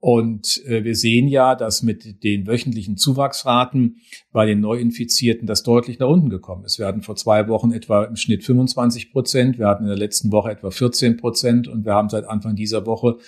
Und 0.00 0.64
äh, 0.66 0.82
wir 0.82 0.96
sehen 0.96 1.28
ja, 1.28 1.54
dass 1.54 1.82
mit 1.82 2.24
den 2.24 2.46
wöchentlichen 2.46 2.96
Zuwachsraten 2.96 4.00
bei 4.32 4.46
den 4.46 4.60
Neuinfizierten 4.60 5.46
das 5.46 5.62
deutlich 5.62 5.98
nach 5.98 6.08
unten 6.08 6.30
gekommen 6.30 6.64
ist. 6.64 6.78
Wir 6.78 6.86
hatten 6.86 7.02
vor 7.02 7.16
zwei 7.16 7.48
Wochen 7.48 7.70
etwa 7.70 8.04
im 8.04 8.16
Schnitt 8.16 8.42
25 8.42 9.12
Prozent, 9.12 9.58
wir 9.58 9.68
hatten 9.68 9.84
in 9.84 9.90
der 9.90 9.98
letzten 9.98 10.32
Woche 10.32 10.50
etwa 10.50 10.70
14 10.70 11.18
Prozent 11.18 11.68
und 11.68 11.84
wir 11.84 11.92
haben 11.92 12.08
seit 12.08 12.24
Anfang 12.24 12.56
dieser 12.56 12.86
Woche 12.86 13.18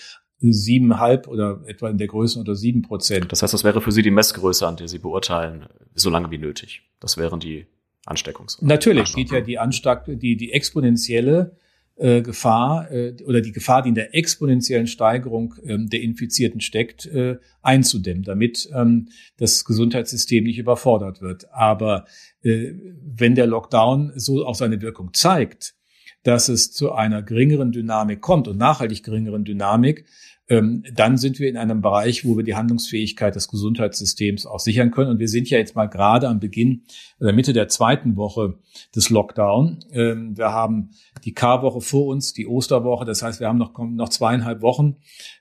siebeneinhalb 0.40 1.28
oder 1.28 1.60
etwa 1.66 1.88
in 1.90 1.98
der 1.98 2.08
Größe 2.08 2.38
unter 2.38 2.56
sieben 2.56 2.82
Prozent. 2.82 3.30
Das 3.30 3.42
heißt, 3.42 3.52
das 3.52 3.64
wäre 3.64 3.80
für 3.80 3.92
Sie 3.92 4.02
die 4.02 4.10
Messgröße, 4.10 4.66
an 4.66 4.76
der 4.76 4.88
Sie 4.88 4.98
beurteilen, 4.98 5.66
so 5.94 6.10
lange 6.10 6.30
wie 6.30 6.38
nötig. 6.38 6.82
Das 7.00 7.16
wären 7.16 7.38
die 7.38 7.66
Ansteckungs. 8.06 8.60
Natürlich 8.62 9.14
geht 9.14 9.30
ja 9.30 9.40
die 9.40 9.58
Ansteck, 9.58 10.04
die, 10.06 10.36
die 10.36 10.52
exponentielle 10.52 11.56
äh, 11.96 12.22
Gefahr 12.22 12.90
äh, 12.90 13.14
oder 13.24 13.40
die 13.40 13.52
Gefahr, 13.52 13.82
die 13.82 13.90
in 13.90 13.94
der 13.94 14.14
exponentiellen 14.14 14.86
Steigerung 14.86 15.54
ähm, 15.64 15.88
der 15.88 16.02
Infizierten 16.02 16.60
steckt, 16.60 17.06
äh, 17.06 17.36
einzudämmen, 17.60 18.22
damit 18.22 18.68
ähm, 18.74 19.08
das 19.36 19.64
Gesundheitssystem 19.64 20.44
nicht 20.44 20.58
überfordert 20.58 21.20
wird. 21.20 21.52
Aber 21.52 22.06
äh, 22.42 22.72
wenn 23.02 23.34
der 23.34 23.46
Lockdown 23.46 24.12
so 24.16 24.46
auch 24.46 24.54
seine 24.54 24.80
Wirkung 24.80 25.12
zeigt, 25.12 25.74
dass 26.22 26.48
es 26.48 26.72
zu 26.72 26.92
einer 26.92 27.22
geringeren 27.22 27.72
Dynamik 27.72 28.20
kommt 28.20 28.48
und 28.48 28.56
nachhaltig 28.56 29.02
geringeren 29.02 29.44
Dynamik, 29.44 30.04
dann 30.48 31.16
sind 31.16 31.38
wir 31.38 31.48
in 31.48 31.56
einem 31.56 31.80
Bereich, 31.80 32.26
wo 32.26 32.36
wir 32.36 32.44
die 32.44 32.56
Handlungsfähigkeit 32.56 33.34
des 33.34 33.48
Gesundheitssystems 33.48 34.44
auch 34.44 34.58
sichern 34.58 34.90
können. 34.90 35.10
Und 35.10 35.18
wir 35.18 35.28
sind 35.28 35.48
ja 35.48 35.56
jetzt 35.56 35.76
mal 35.76 35.86
gerade 35.86 36.28
am 36.28 36.40
Beginn, 36.40 36.82
oder 37.20 37.32
Mitte 37.32 37.52
der 37.52 37.68
zweiten 37.68 38.16
Woche 38.16 38.58
des 38.94 39.08
Lockdown. 39.08 39.78
Ähm, 39.92 40.36
wir 40.36 40.50
haben 40.50 40.90
die 41.24 41.32
K-Woche 41.32 41.80
vor 41.80 42.06
uns, 42.06 42.32
die 42.32 42.46
Osterwoche. 42.46 43.04
Das 43.04 43.22
heißt, 43.22 43.40
wir 43.40 43.48
haben 43.48 43.58
noch, 43.58 43.78
noch 43.78 44.08
zweieinhalb 44.08 44.62
Wochen, 44.62 44.96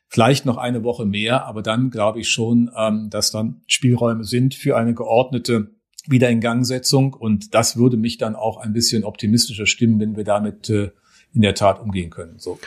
vielleicht 0.07 0.45
noch 0.45 0.57
eine 0.57 0.83
Woche 0.83 1.05
mehr. 1.05 1.45
Aber 1.45 1.63
dann 1.63 1.89
glaube 1.89 2.19
ich 2.19 2.29
schon, 2.29 2.69
ähm, 2.77 3.09
dass 3.09 3.31
dann 3.31 3.63
Spielräume 3.67 4.23
sind 4.23 4.53
für 4.53 4.77
eine 4.77 4.93
geordnete 4.93 5.71
Wiederingangsetzung. 6.05 7.13
Und 7.15 7.55
das 7.55 7.75
würde 7.75 7.97
mich 7.97 8.17
dann 8.17 8.35
auch 8.35 8.57
ein 8.57 8.71
bisschen 8.71 9.03
optimistischer 9.03 9.65
stimmen, 9.65 9.99
wenn 9.99 10.15
wir 10.15 10.23
damit 10.23 10.69
äh, 10.69 10.91
in 11.33 11.41
der 11.41 11.55
Tat 11.55 11.81
umgehen 11.81 12.11
können. 12.11 12.37
So 12.37 12.59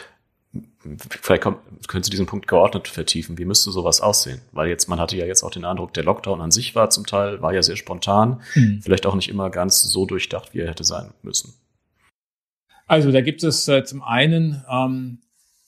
vielleicht 0.98 1.42
kommt, 1.42 1.58
können 1.88 2.04
Sie 2.04 2.10
diesen 2.10 2.26
Punkt 2.26 2.46
geordnet 2.46 2.88
vertiefen. 2.88 3.38
Wie 3.38 3.44
müsste 3.44 3.70
sowas 3.70 4.00
aussehen? 4.00 4.40
Weil 4.52 4.68
jetzt, 4.68 4.88
man 4.88 5.00
hatte 5.00 5.16
ja 5.16 5.26
jetzt 5.26 5.42
auch 5.42 5.50
den 5.50 5.64
Eindruck, 5.64 5.94
der 5.94 6.04
Lockdown 6.04 6.40
an 6.40 6.50
sich 6.50 6.74
war 6.74 6.90
zum 6.90 7.06
Teil, 7.06 7.42
war 7.42 7.52
ja 7.52 7.62
sehr 7.62 7.76
spontan, 7.76 8.42
mhm. 8.54 8.80
vielleicht 8.82 9.06
auch 9.06 9.14
nicht 9.14 9.28
immer 9.28 9.50
ganz 9.50 9.82
so 9.82 10.06
durchdacht, 10.06 10.54
wie 10.54 10.60
er 10.60 10.68
hätte 10.68 10.84
sein 10.84 11.12
müssen. 11.22 11.54
Also 12.86 13.12
da 13.12 13.20
gibt 13.20 13.42
es 13.42 13.66
äh, 13.68 13.84
zum 13.84 14.02
einen 14.02 14.62
ähm, 14.70 15.18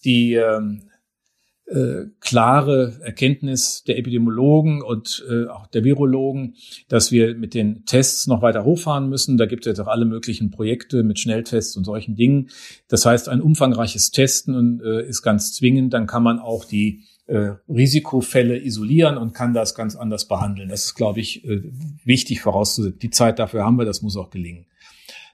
die 0.05 0.35
ähm, 0.35 0.91
äh, 1.67 2.07
klare 2.21 2.97
Erkenntnis 3.03 3.83
der 3.85 3.99
Epidemiologen 3.99 4.83
und 4.83 5.25
äh, 5.29 5.47
auch 5.49 5.67
der 5.67 5.83
Virologen, 5.83 6.55
dass 6.89 7.11
wir 7.11 7.35
mit 7.35 7.55
den 7.55 7.85
Tests 7.87 8.27
noch 8.27 8.41
weiter 8.41 8.65
hochfahren 8.65 9.09
müssen. 9.09 9.37
Da 9.37 9.47
gibt 9.47 9.67
es 9.67 9.71
jetzt 9.71 9.81
auch 9.81 9.89
alle 9.89 10.05
möglichen 10.05 10.51
Projekte 10.51 11.03
mit 11.03 11.19
Schnelltests 11.19 11.77
und 11.77 11.85
solchen 11.85 12.15
Dingen. 12.15 12.51
Das 12.89 13.05
heißt, 13.05 13.29
ein 13.29 13.41
umfangreiches 13.41 14.13
Testen 14.13 14.81
äh, 14.81 15.07
ist 15.09 15.23
ganz 15.23 15.53
zwingend. 15.53 15.93
Dann 15.93 16.07
kann 16.07 16.23
man 16.23 16.39
auch 16.39 16.65
die 16.65 17.03
äh, 17.27 17.55
Risikofälle 17.69 18.63
isolieren 18.65 19.17
und 19.17 19.35
kann 19.35 19.53
das 19.53 19.75
ganz 19.75 19.97
anders 19.97 20.29
behandeln. 20.29 20.69
Das 20.69 20.85
ist, 20.85 20.95
glaube 20.95 21.21
ich, 21.21 21.45
äh, 21.45 21.63
wichtig 22.05 22.41
vorauszusetzen. 22.41 23.01
Die 23.01 23.11
Zeit 23.11 23.39
dafür 23.41 23.65
haben 23.65 23.77
wir, 23.77 23.85
das 23.85 24.03
muss 24.03 24.17
auch 24.17 24.31
gelingen. 24.31 24.67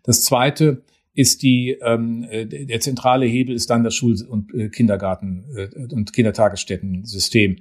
Das 0.03 0.23
Zweite, 0.25 0.83
ist 1.15 1.43
die 1.43 1.77
ähm, 1.83 2.27
äh, 2.31 2.47
der 2.47 2.81
zentrale 2.81 3.27
Hebel 3.27 3.55
ist 3.55 3.71
dann 3.71 3.85
das 3.85 3.95
Schul- 3.95 4.25
und 4.27 4.55
äh, 4.55 4.69
Kindergarten 4.69 5.45
äh, 5.55 5.95
und 5.95 6.13
Kindertagesstätten-System. 6.13 7.59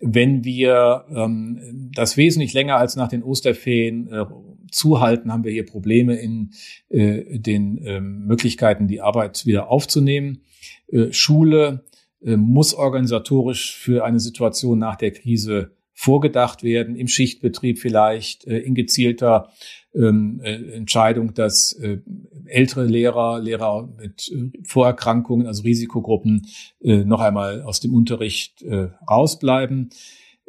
Wenn 0.00 0.44
wir 0.44 1.04
ähm, 1.10 1.90
das 1.94 2.16
wesentlich 2.16 2.52
länger 2.52 2.76
als 2.76 2.96
nach 2.96 3.08
den 3.08 3.22
Osterferien 3.22 4.08
äh, 4.12 4.24
zuhalten, 4.70 5.32
haben 5.32 5.44
wir 5.44 5.52
hier 5.52 5.66
Probleme 5.66 6.16
in 6.16 6.50
äh, 6.88 7.38
den 7.38 7.78
äh, 7.78 8.00
Möglichkeiten, 8.00 8.86
die 8.86 9.00
Arbeit 9.00 9.44
wieder 9.44 9.70
aufzunehmen. 9.70 10.42
Äh, 10.86 11.12
Schule 11.12 11.84
äh, 12.24 12.36
muss 12.36 12.74
organisatorisch 12.74 13.76
für 13.76 14.04
eine 14.04 14.20
Situation 14.20 14.78
nach 14.78 14.96
der 14.96 15.10
Krise 15.10 15.72
vorgedacht 15.92 16.62
werden, 16.62 16.94
im 16.94 17.08
Schichtbetrieb 17.08 17.80
vielleicht, 17.80 18.46
äh, 18.46 18.58
in 18.58 18.74
gezielter 18.74 19.50
ähm, 19.94 20.40
äh, 20.42 20.72
Entscheidung, 20.72 21.34
dass 21.34 21.72
äh, 21.74 21.98
ältere 22.46 22.84
Lehrer, 22.84 23.40
Lehrer 23.40 23.88
mit 23.98 24.30
äh, 24.32 24.50
Vorerkrankungen, 24.64 25.46
also 25.46 25.62
Risikogruppen, 25.62 26.46
äh, 26.80 27.04
noch 27.04 27.20
einmal 27.20 27.62
aus 27.62 27.80
dem 27.80 27.94
Unterricht 27.94 28.62
äh, 28.62 28.88
rausbleiben. 29.08 29.90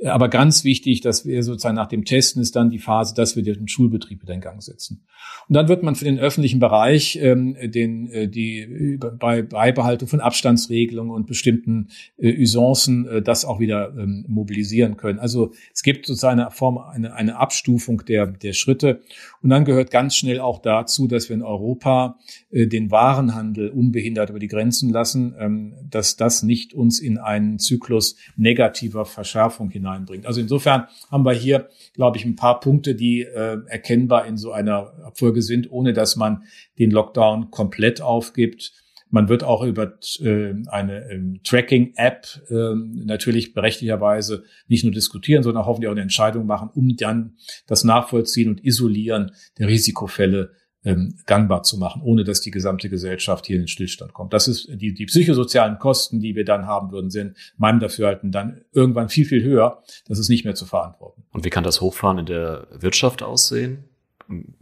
Aber 0.05 0.29
ganz 0.29 0.63
wichtig, 0.63 1.01
dass 1.01 1.25
wir 1.25 1.43
sozusagen 1.43 1.75
nach 1.75 1.87
dem 1.87 2.05
Testen 2.05 2.41
ist 2.41 2.55
dann 2.55 2.69
die 2.69 2.79
Phase, 2.79 3.13
dass 3.13 3.35
wir 3.35 3.43
den 3.43 3.67
Schulbetrieb 3.67 4.21
wieder 4.21 4.33
in 4.33 4.39
Gang 4.39 4.63
setzen. 4.63 5.05
Und 5.49 5.55
dann 5.55 5.67
wird 5.67 5.83
man 5.83 5.95
für 5.95 6.05
den 6.05 6.19
öffentlichen 6.19 6.59
Bereich 6.59 7.17
ähm, 7.21 7.57
den, 7.61 8.09
äh, 8.09 8.29
die 8.29 8.97
bei 9.19 9.41
Beibehaltung 9.41 10.07
von 10.07 10.21
Abstandsregelungen 10.21 11.11
und 11.11 11.27
bestimmten 11.27 11.89
äh, 12.17 12.33
Usancen 12.41 13.07
äh, 13.07 13.21
das 13.21 13.43
auch 13.43 13.59
wieder 13.59 13.93
ähm, 13.97 14.23
mobilisieren 14.29 14.95
können. 14.95 15.19
Also 15.19 15.51
es 15.73 15.83
gibt 15.83 16.05
sozusagen 16.05 16.39
eine 16.39 16.51
Form, 16.51 16.77
eine, 16.77 17.13
eine 17.13 17.35
Abstufung 17.35 18.05
der, 18.05 18.27
der 18.27 18.53
Schritte. 18.53 19.01
Und 19.41 19.49
dann 19.49 19.65
gehört 19.65 19.91
ganz 19.91 20.15
schnell 20.15 20.39
auch 20.39 20.59
dazu, 20.59 21.07
dass 21.07 21.29
wir 21.29 21.35
in 21.35 21.43
Europa 21.43 22.17
äh, 22.51 22.67
den 22.67 22.89
Warenhandel 22.89 23.69
unbehindert 23.69 24.29
über 24.29 24.39
die 24.39 24.47
Grenzen 24.47 24.89
lassen, 24.89 25.35
ähm, 25.39 25.73
dass 25.89 26.15
das 26.15 26.43
nicht 26.43 26.73
uns 26.73 26.99
in 26.99 27.17
einen 27.17 27.59
Zyklus 27.59 28.15
negativer 28.35 29.05
Verschärfung 29.05 29.69
hinein 29.69 29.89
hineinbringt. 29.89 30.25
Also 30.25 30.41
insofern 30.41 30.87
haben 31.11 31.25
wir 31.25 31.33
hier, 31.33 31.69
glaube 31.93 32.17
ich, 32.17 32.25
ein 32.25 32.35
paar 32.35 32.59
Punkte, 32.59 32.95
die 32.95 33.21
äh, 33.21 33.57
erkennbar 33.67 34.25
in 34.25 34.37
so 34.37 34.51
einer 34.51 34.93
Abfolge 35.03 35.41
sind, 35.41 35.71
ohne 35.71 35.93
dass 35.93 36.15
man 36.15 36.43
den 36.77 36.91
Lockdown 36.91 37.51
komplett 37.51 38.01
aufgibt. 38.01 38.73
Man 39.09 39.29
wird 39.29 39.43
auch 39.43 39.63
über 39.63 39.97
äh, 40.19 40.53
eine 40.67 41.09
ähm, 41.09 41.41
Tracking-App 41.43 42.25
äh, 42.49 42.75
natürlich 43.05 43.53
berechtigterweise 43.53 44.43
nicht 44.67 44.83
nur 44.83 44.93
diskutieren, 44.93 45.43
sondern 45.43 45.65
hoffentlich 45.65 45.87
auch 45.87 45.93
eine 45.93 46.01
Entscheidung 46.01 46.45
machen, 46.45 46.69
um 46.73 46.95
dann 46.95 47.37
das 47.67 47.83
Nachvollziehen 47.83 48.49
und 48.49 48.63
Isolieren 48.63 49.31
der 49.57 49.67
Risikofälle 49.67 50.51
ähm, 50.83 51.15
gangbar 51.25 51.63
zu 51.63 51.77
machen, 51.77 52.01
ohne 52.03 52.23
dass 52.23 52.41
die 52.41 52.51
gesamte 52.51 52.89
Gesellschaft 52.89 53.45
hier 53.45 53.57
in 53.57 53.63
den 53.63 53.67
Stillstand 53.67 54.13
kommt. 54.13 54.33
Das 54.33 54.47
ist 54.47 54.69
die, 54.73 54.93
die 54.93 55.05
psychosozialen 55.05 55.77
Kosten, 55.77 56.19
die 56.19 56.35
wir 56.35 56.45
dann 56.45 56.67
haben 56.67 56.91
würden, 56.91 57.09
sind 57.09 57.35
meinem 57.57 57.79
Dafürhalten 57.79 58.31
dann 58.31 58.61
irgendwann 58.71 59.09
viel, 59.09 59.25
viel 59.25 59.43
höher. 59.43 59.83
Das 60.07 60.19
ist 60.19 60.29
nicht 60.29 60.45
mehr 60.45 60.55
zu 60.55 60.65
verantworten. 60.65 61.23
Und 61.31 61.43
wie 61.43 61.49
kann 61.49 61.63
das 61.63 61.81
Hochfahren 61.81 62.19
in 62.19 62.25
der 62.25 62.67
Wirtschaft 62.71 63.23
aussehen? 63.23 63.85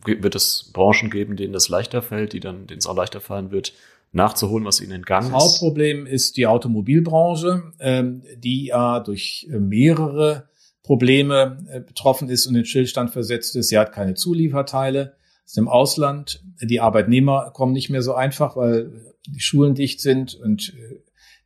Wird 0.05 0.36
es 0.36 0.71
Branchen 0.73 1.10
geben, 1.10 1.36
denen 1.36 1.53
das 1.53 1.69
leichter 1.69 2.01
fällt, 2.01 2.33
die 2.33 2.39
dann, 2.39 2.67
denen 2.67 2.79
es 2.79 2.88
auch 2.88 2.95
leichter 2.95 3.19
fallen 3.19 3.51
wird, 3.51 3.73
nachzuholen, 4.11 4.65
was 4.65 4.81
ihnen 4.81 4.93
entgangen 4.93 5.27
ist? 5.27 5.33
Das 5.33 5.43
Hauptproblem 5.43 6.05
ist 6.05 6.37
die 6.37 6.47
Automobilbranche, 6.47 7.73
ähm, 7.79 8.23
die 8.37 8.67
ja 8.67 8.99
durch 8.99 9.47
äh, 9.51 9.59
mehrere 9.59 10.49
Probleme 10.83 11.65
äh, 11.69 11.81
betroffen 11.81 12.29
ist 12.29 12.47
und 12.47 12.55
in 12.55 12.65
Stillstand 12.65 13.11
versetzt 13.11 13.55
ist. 13.55 13.69
Sie 13.69 13.77
hat 13.77 13.91
keine 13.91 14.15
Zulieferteile 14.15 15.15
aus 15.45 15.53
dem 15.53 15.67
Ausland. 15.67 16.43
Die 16.61 16.79
Arbeitnehmer 16.79 17.51
kommen 17.53 17.73
nicht 17.73 17.89
mehr 17.89 18.01
so 18.01 18.13
einfach, 18.13 18.55
weil 18.55 19.13
die 19.27 19.41
Schulen 19.41 19.75
dicht 19.75 20.01
sind 20.01 20.35
und 20.35 20.69
äh, 20.69 21.01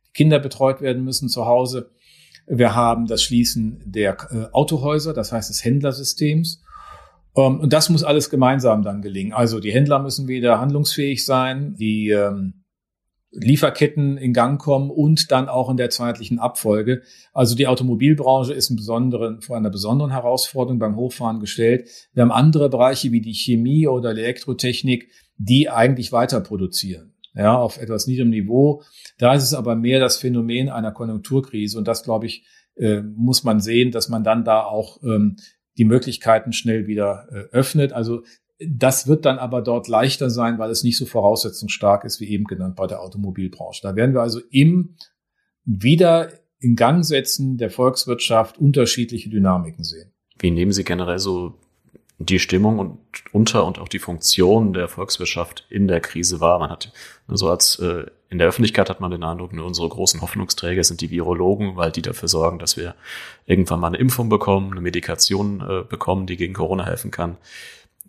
die 0.06 0.12
Kinder 0.14 0.38
betreut 0.38 0.80
werden 0.80 1.04
müssen 1.04 1.28
zu 1.28 1.46
Hause. 1.46 1.90
Wir 2.46 2.74
haben 2.74 3.06
das 3.06 3.22
Schließen 3.22 3.82
der 3.84 4.16
äh, 4.30 4.52
Autohäuser, 4.52 5.12
das 5.12 5.32
heißt 5.32 5.50
des 5.50 5.64
Händlersystems. 5.64 6.62
Ähm, 7.36 7.60
und 7.60 7.72
das 7.72 7.88
muss 7.88 8.04
alles 8.04 8.30
gemeinsam 8.30 8.82
dann 8.82 9.02
gelingen. 9.02 9.32
Also 9.32 9.60
die 9.60 9.72
Händler 9.72 9.98
müssen 9.98 10.28
wieder 10.28 10.60
handlungsfähig 10.60 11.24
sein, 11.24 11.74
die 11.74 12.10
ähm, 12.10 12.62
Lieferketten 13.32 14.18
in 14.18 14.34
Gang 14.34 14.60
kommen 14.60 14.90
und 14.90 15.32
dann 15.32 15.48
auch 15.48 15.70
in 15.70 15.78
der 15.78 15.88
zeitlichen 15.88 16.38
Abfolge. 16.38 17.02
Also 17.32 17.56
die 17.56 17.66
Automobilbranche 17.66 18.52
ist 18.52 18.74
besonderen, 18.76 19.40
vor 19.40 19.56
einer 19.56 19.70
besonderen 19.70 20.10
Herausforderung 20.10 20.78
beim 20.78 20.96
Hochfahren 20.96 21.40
gestellt. 21.40 21.88
Wir 22.12 22.22
haben 22.22 22.32
andere 22.32 22.68
Bereiche 22.68 23.10
wie 23.10 23.22
die 23.22 23.32
Chemie 23.32 23.86
oder 23.86 24.12
die 24.12 24.20
Elektrotechnik, 24.20 25.08
die 25.38 25.70
eigentlich 25.70 26.12
weiter 26.12 26.40
produzieren. 26.42 27.14
Ja, 27.34 27.56
auf 27.56 27.80
etwas 27.80 28.06
niedrigem 28.06 28.28
Niveau. 28.28 28.82
Da 29.16 29.32
ist 29.34 29.44
es 29.44 29.54
aber 29.54 29.74
mehr 29.74 30.00
das 30.00 30.18
Phänomen 30.18 30.68
einer 30.68 30.92
Konjunkturkrise. 30.92 31.78
Und 31.78 31.88
das, 31.88 32.02
glaube 32.02 32.26
ich, 32.26 32.44
äh, 32.76 33.00
muss 33.00 33.44
man 33.44 33.60
sehen, 33.60 33.90
dass 33.90 34.10
man 34.10 34.22
dann 34.22 34.44
da 34.44 34.64
auch 34.64 35.02
ähm, 35.02 35.36
die 35.78 35.84
Möglichkeiten 35.84 36.52
schnell 36.52 36.86
wieder 36.86 37.26
äh, 37.30 37.56
öffnet. 37.56 37.92
Also 37.92 38.22
das 38.58 39.06
wird 39.06 39.24
dann 39.24 39.38
aber 39.38 39.62
dort 39.62 39.88
leichter 39.88 40.30
sein, 40.30 40.58
weil 40.58 40.70
es 40.70 40.84
nicht 40.84 40.96
so 40.96 41.06
voraussetzungsstark 41.06 42.04
ist, 42.04 42.20
wie 42.20 42.28
eben 42.28 42.44
genannt 42.44 42.76
bei 42.76 42.86
der 42.86 43.00
Automobilbranche. 43.00 43.80
Da 43.82 43.96
werden 43.96 44.14
wir 44.14 44.22
also 44.22 44.40
im 44.50 44.96
wieder 45.64 46.32
in 46.58 46.76
Gang 46.76 47.04
setzen 47.04 47.56
der 47.58 47.70
Volkswirtschaft 47.70 48.58
unterschiedliche 48.58 49.28
Dynamiken 49.30 49.84
sehen. 49.84 50.12
Wie 50.38 50.50
nehmen 50.50 50.72
Sie 50.72 50.84
generell 50.84 51.18
so 51.18 51.58
die 52.18 52.38
Stimmung 52.38 52.78
und 52.78 52.98
unter 53.32 53.64
und 53.66 53.78
auch 53.78 53.88
die 53.88 53.98
Funktion 53.98 54.72
der 54.72 54.88
Volkswirtschaft 54.88 55.66
in 55.70 55.88
der 55.88 56.00
Krise 56.00 56.40
wahr? 56.40 56.58
Man 56.60 56.70
hat 56.70 56.92
so 57.26 57.48
als 57.48 57.78
äh, 57.78 58.06
in 58.32 58.38
der 58.38 58.48
Öffentlichkeit 58.48 58.90
hat 58.90 59.00
man 59.00 59.12
den 59.12 59.22
Eindruck, 59.22 59.52
nur 59.52 59.66
unsere 59.66 59.88
großen 59.88 60.20
Hoffnungsträger 60.22 60.82
sind 60.82 61.00
die 61.00 61.10
Virologen, 61.10 61.76
weil 61.76 61.92
die 61.92 62.02
dafür 62.02 62.28
sorgen, 62.28 62.58
dass 62.58 62.76
wir 62.76 62.96
irgendwann 63.46 63.78
mal 63.78 63.88
eine 63.88 63.98
Impfung 63.98 64.28
bekommen, 64.28 64.72
eine 64.72 64.80
Medikation 64.80 65.60
äh, 65.60 65.84
bekommen, 65.88 66.26
die 66.26 66.36
gegen 66.36 66.54
Corona 66.54 66.84
helfen 66.84 67.10
kann 67.10 67.36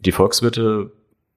die 0.06 0.12
Volkswirte 0.12 0.92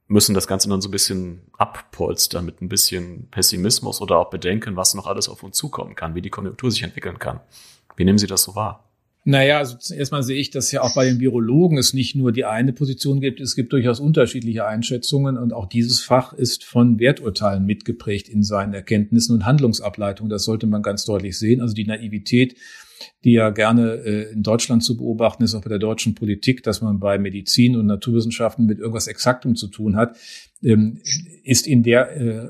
müssen 0.09 0.35
das 0.35 0.46
Ganze 0.46 0.68
dann 0.68 0.81
so 0.81 0.88
ein 0.88 0.92
bisschen 0.92 1.42
abpolstern 1.59 2.44
mit 2.44 2.62
ein 2.62 2.68
bisschen 2.68 3.29
Pessimismus 3.31 4.01
oder 4.01 4.18
auch 4.18 4.31
bedenken, 4.31 4.77
was 4.77 4.94
noch 4.94 5.07
alles 5.07 5.29
auf 5.29 5.42
uns 5.42 5.57
zukommen 5.57 5.94
kann, 5.94 6.14
wie 6.14 6.22
die 6.22 6.31
Konjunktur 6.31 6.70
sich 6.70 6.83
entwickeln 6.83 7.18
kann. 7.18 7.40
Wie 7.96 8.05
nehmen 8.05 8.18
Sie 8.18 8.27
das 8.27 8.42
so 8.42 8.55
wahr? 8.55 8.86
Naja, 9.29 9.59
also 9.59 9.77
erstmal 9.93 10.23
sehe 10.23 10.39
ich, 10.39 10.51
dass 10.51 10.71
ja 10.71 10.83
auch 10.83 10.95
bei 10.95 11.05
den 11.05 11.19
Virologen 11.19 11.79
es 11.79 11.93
nicht 11.93 12.15
nur 12.15 12.31
die 12.31 12.45
eine 12.45 12.73
Position 12.73 13.21
gibt, 13.21 13.41
es 13.41 13.57
gibt 13.57 13.73
durchaus 13.73 13.99
unterschiedliche 13.99 14.65
Einschätzungen 14.67 15.37
und 15.37 15.53
auch 15.53 15.67
dieses 15.67 15.99
Fach 15.99 16.33
ist 16.33 16.62
von 16.62 17.01
Werturteilen 17.01 17.67
mitgeprägt 17.67 18.29
in 18.29 18.45
seinen 18.45 18.73
Erkenntnissen 18.73 19.35
und 19.35 19.45
Handlungsableitungen. 19.45 20.31
Das 20.31 20.45
sollte 20.45 20.69
man 20.69 20.83
ganz 20.83 21.05
deutlich 21.05 21.37
sehen. 21.37 21.61
Also 21.61 21.75
die 21.75 21.87
Naivität 21.87 22.55
die 23.25 23.33
ja 23.33 23.51
gerne 23.51 23.95
äh, 24.05 24.33
in 24.33 24.43
Deutschland 24.43 24.83
zu 24.83 24.97
beobachten 24.97 25.43
ist, 25.43 25.55
auch 25.55 25.62
bei 25.62 25.69
der 25.69 25.79
deutschen 25.79 26.15
Politik, 26.15 26.62
dass 26.62 26.81
man 26.81 26.99
bei 26.99 27.19
Medizin 27.19 27.77
und 27.77 27.87
Naturwissenschaften 27.87 28.65
mit 28.65 28.79
irgendwas 28.79 29.07
Exaktem 29.07 29.55
zu 29.57 29.69
tun 29.69 29.97
hat, 29.97 30.17
ähm, 30.62 31.01
ist 31.45 31.67
in 31.67 31.83
der 31.83 32.17
äh, 32.17 32.49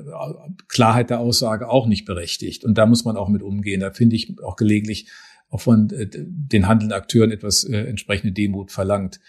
Klarheit 0.69 1.09
der 1.09 1.19
Aussage 1.19 1.69
auch 1.69 1.87
nicht 1.87 2.05
berechtigt. 2.05 2.63
Und 2.63 2.77
da 2.77 2.85
muss 2.85 3.03
man 3.03 3.17
auch 3.17 3.27
mit 3.27 3.41
umgehen. 3.41 3.81
Da 3.81 3.91
finde 3.91 4.15
ich 4.15 4.35
auch 4.41 4.55
gelegentlich 4.55 5.07
auch 5.49 5.61
von 5.61 5.89
äh, 5.91 6.07
den 6.09 6.67
handelnden 6.67 6.97
Akteuren 6.97 7.31
etwas 7.31 7.63
äh, 7.63 7.77
entsprechende 7.77 8.33
Demut 8.33 8.71
verlangt. 8.71 9.19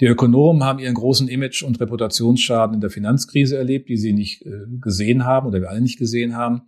Die 0.00 0.06
Ökonomen 0.06 0.64
haben 0.64 0.78
ihren 0.78 0.94
großen 0.94 1.28
Image- 1.28 1.62
und 1.62 1.80
Reputationsschaden 1.80 2.74
in 2.74 2.80
der 2.80 2.90
Finanzkrise 2.90 3.56
erlebt, 3.56 3.88
die 3.88 3.96
sie 3.96 4.12
nicht 4.12 4.44
äh, 4.44 4.50
gesehen 4.80 5.24
haben 5.24 5.46
oder 5.46 5.60
wir 5.60 5.70
alle 5.70 5.80
nicht 5.80 5.98
gesehen 5.98 6.36
haben. 6.36 6.62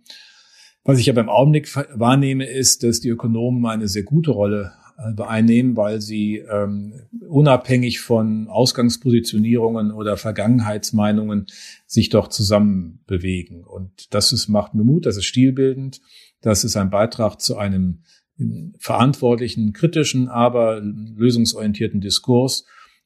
Was 0.83 0.99
ich 0.99 1.09
aber 1.09 1.21
im 1.21 1.29
Augenblick 1.29 1.75
wahrnehme, 1.75 2.45
ist, 2.45 2.83
dass 2.83 2.99
die 2.99 3.09
Ökonomen 3.09 3.65
eine 3.65 3.87
sehr 3.87 4.03
gute 4.03 4.31
Rolle 4.31 4.73
einnehmen, 4.97 5.75
weil 5.75 5.99
sie 5.99 6.37
ähm, 6.37 6.93
unabhängig 7.27 7.99
von 7.99 8.47
Ausgangspositionierungen 8.47 9.91
oder 9.91 10.15
Vergangenheitsmeinungen 10.15 11.47
sich 11.85 12.09
doch 12.09 12.29
zusammen 12.29 12.99
bewegen. 13.05 13.63
Und 13.63 14.13
das 14.13 14.31
ist, 14.31 14.47
macht 14.47 14.73
mir 14.73 14.83
Mut, 14.83 15.05
das 15.05 15.17
ist 15.17 15.25
stilbildend, 15.25 16.01
das 16.41 16.63
ist 16.63 16.77
ein 16.77 16.89
Beitrag 16.89 17.41
zu 17.41 17.57
einem 17.57 18.03
verantwortlichen, 18.79 19.73
kritischen, 19.73 20.27
aber 20.27 20.81
lösungsorientierten 20.81 22.01
Diskurs. 22.01 22.65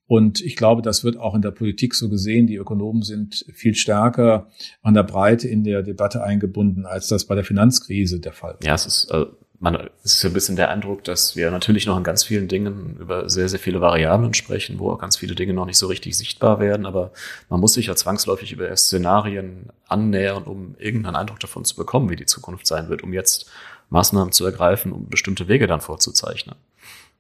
Und 0.10 0.42
ich 0.42 0.56
glaube, 0.56 0.82
das 0.82 1.04
wird 1.04 1.18
auch 1.18 1.36
in 1.36 1.44
der 1.44 1.52
Politik 1.52 1.94
so 1.94 2.10
gesehen. 2.10 2.48
Die 2.48 2.56
Ökonomen 2.56 3.04
sind 3.04 3.46
viel 3.54 3.76
stärker 3.76 4.48
an 4.82 4.96
der 4.96 5.04
Breite 5.04 5.48
in 5.48 5.64
der 5.64 5.84
Debatte 5.84 6.24
eingebunden, 6.24 6.88
als 6.88 7.08
das 7.10 7.26
bei 7.26 7.36
der 7.36 7.44
Finanzkrise 7.44 8.20
der 8.20 8.34
Fall 8.34 8.54
war. 8.54 8.64
Ja, 8.64 8.74
es 8.74 8.88
ist, 8.88 9.12
äh, 9.12 9.28
man, 9.60 9.76
es 10.04 10.16
ist 10.16 10.26
ein 10.26 10.34
bisschen 10.34 10.56
der 10.56 10.72
Eindruck, 10.72 11.04
dass 11.04 11.36
wir 11.36 11.52
natürlich 11.52 11.86
noch 11.86 11.96
in 11.96 12.04
ganz 12.04 12.24
vielen 12.24 12.48
Dingen 12.48 12.98
über 13.00 13.30
sehr, 13.30 13.50
sehr 13.50 13.60
viele 13.60 13.82
Variablen 13.82 14.34
sprechen, 14.34 14.80
wo 14.80 14.90
auch 14.90 14.98
ganz 14.98 15.16
viele 15.16 15.36
Dinge 15.36 15.54
noch 15.54 15.68
nicht 15.68 15.78
so 15.78 15.86
richtig 15.86 16.18
sichtbar 16.18 16.60
werden. 16.60 16.88
Aber 16.88 17.12
man 17.48 17.60
muss 17.60 17.74
sich 17.74 17.86
ja 17.86 17.96
zwangsläufig 17.96 18.52
über 18.52 18.76
Szenarien 18.76 19.68
annähern, 19.88 20.44
um 20.46 20.76
irgendeinen 20.80 21.18
Eindruck 21.18 21.40
davon 21.40 21.66
zu 21.66 21.76
bekommen, 21.76 22.10
wie 22.10 22.16
die 22.16 22.26
Zukunft 22.26 22.66
sein 22.66 22.90
wird, 22.90 23.04
um 23.04 23.14
jetzt 23.14 23.48
Maßnahmen 23.90 24.32
zu 24.32 24.46
ergreifen, 24.46 24.92
um 24.92 25.10
bestimmte 25.10 25.48
Wege 25.48 25.68
dann 25.68 25.82
vorzuzeichnen. 25.82 26.56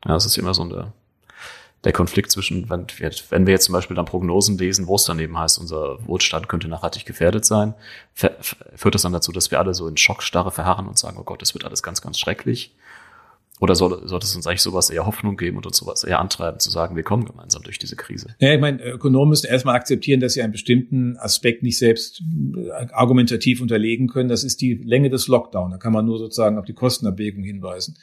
Ja, 0.05 0.13
das 0.13 0.25
ist 0.25 0.37
immer 0.37 0.53
so 0.53 0.63
eine 0.63 0.93
der 1.85 1.93
Konflikt 1.93 2.31
zwischen, 2.31 2.69
wenn 2.69 2.87
wir, 2.97 3.11
wenn 3.29 3.45
wir 3.45 3.53
jetzt 3.53 3.65
zum 3.65 3.73
Beispiel 3.73 3.95
dann 3.95 4.05
Prognosen 4.05 4.57
lesen, 4.57 4.87
wo 4.87 4.95
es 4.95 5.05
daneben 5.05 5.37
heißt, 5.37 5.59
unser 5.59 6.05
Wohlstand 6.05 6.49
könnte 6.49 6.67
nachhaltig 6.67 7.05
gefährdet 7.05 7.45
sein, 7.45 7.73
führt 8.13 8.95
das 8.95 9.03
dann 9.03 9.13
dazu, 9.13 9.31
dass 9.31 9.49
wir 9.49 9.59
alle 9.59 9.73
so 9.73 9.87
in 9.87 9.95
Schockstarre 9.95 10.51
verharren 10.51 10.87
und 10.87 10.99
sagen, 10.99 11.17
oh 11.17 11.23
Gott, 11.23 11.41
das 11.41 11.53
wird 11.53 11.63
alles 11.63 11.81
ganz, 11.81 12.01
ganz 12.01 12.19
schrecklich? 12.19 12.75
Oder 13.59 13.75
soll, 13.75 14.07
sollte 14.07 14.25
es 14.25 14.35
uns 14.35 14.47
eigentlich 14.47 14.61
sowas 14.61 14.89
eher 14.89 15.05
Hoffnung 15.05 15.35
geben 15.35 15.57
und 15.57 15.65
uns 15.65 15.77
sowas 15.77 16.05
eher 16.05 16.19
antreiben, 16.19 16.59
zu 16.59 16.69
sagen, 16.69 16.95
wir 16.95 17.03
kommen 17.03 17.25
gemeinsam 17.25 17.61
durch 17.61 17.77
diese 17.77 17.97
Krise? 17.97 18.35
Ja, 18.39 18.53
ich 18.53 18.61
meine, 18.61 18.81
Ökonomen 18.81 19.29
müssen 19.29 19.47
erstmal 19.47 19.75
akzeptieren, 19.75 20.21
dass 20.21 20.33
sie 20.33 20.41
einen 20.41 20.53
bestimmten 20.53 21.17
Aspekt 21.17 21.61
nicht 21.61 21.77
selbst 21.77 22.21
äh, 22.55 22.87
argumentativ 22.93 23.61
unterlegen 23.61 24.07
können. 24.07 24.29
Das 24.29 24.45
ist 24.45 24.61
die 24.61 24.75
Länge 24.75 25.09
des 25.09 25.27
Lockdown. 25.27 25.71
Da 25.71 25.77
kann 25.77 25.91
man 25.91 26.05
nur 26.05 26.19
sozusagen 26.19 26.57
auf 26.57 26.65
die 26.65 26.73
Kostenabwägung 26.73 27.43
hinweisen. 27.43 27.97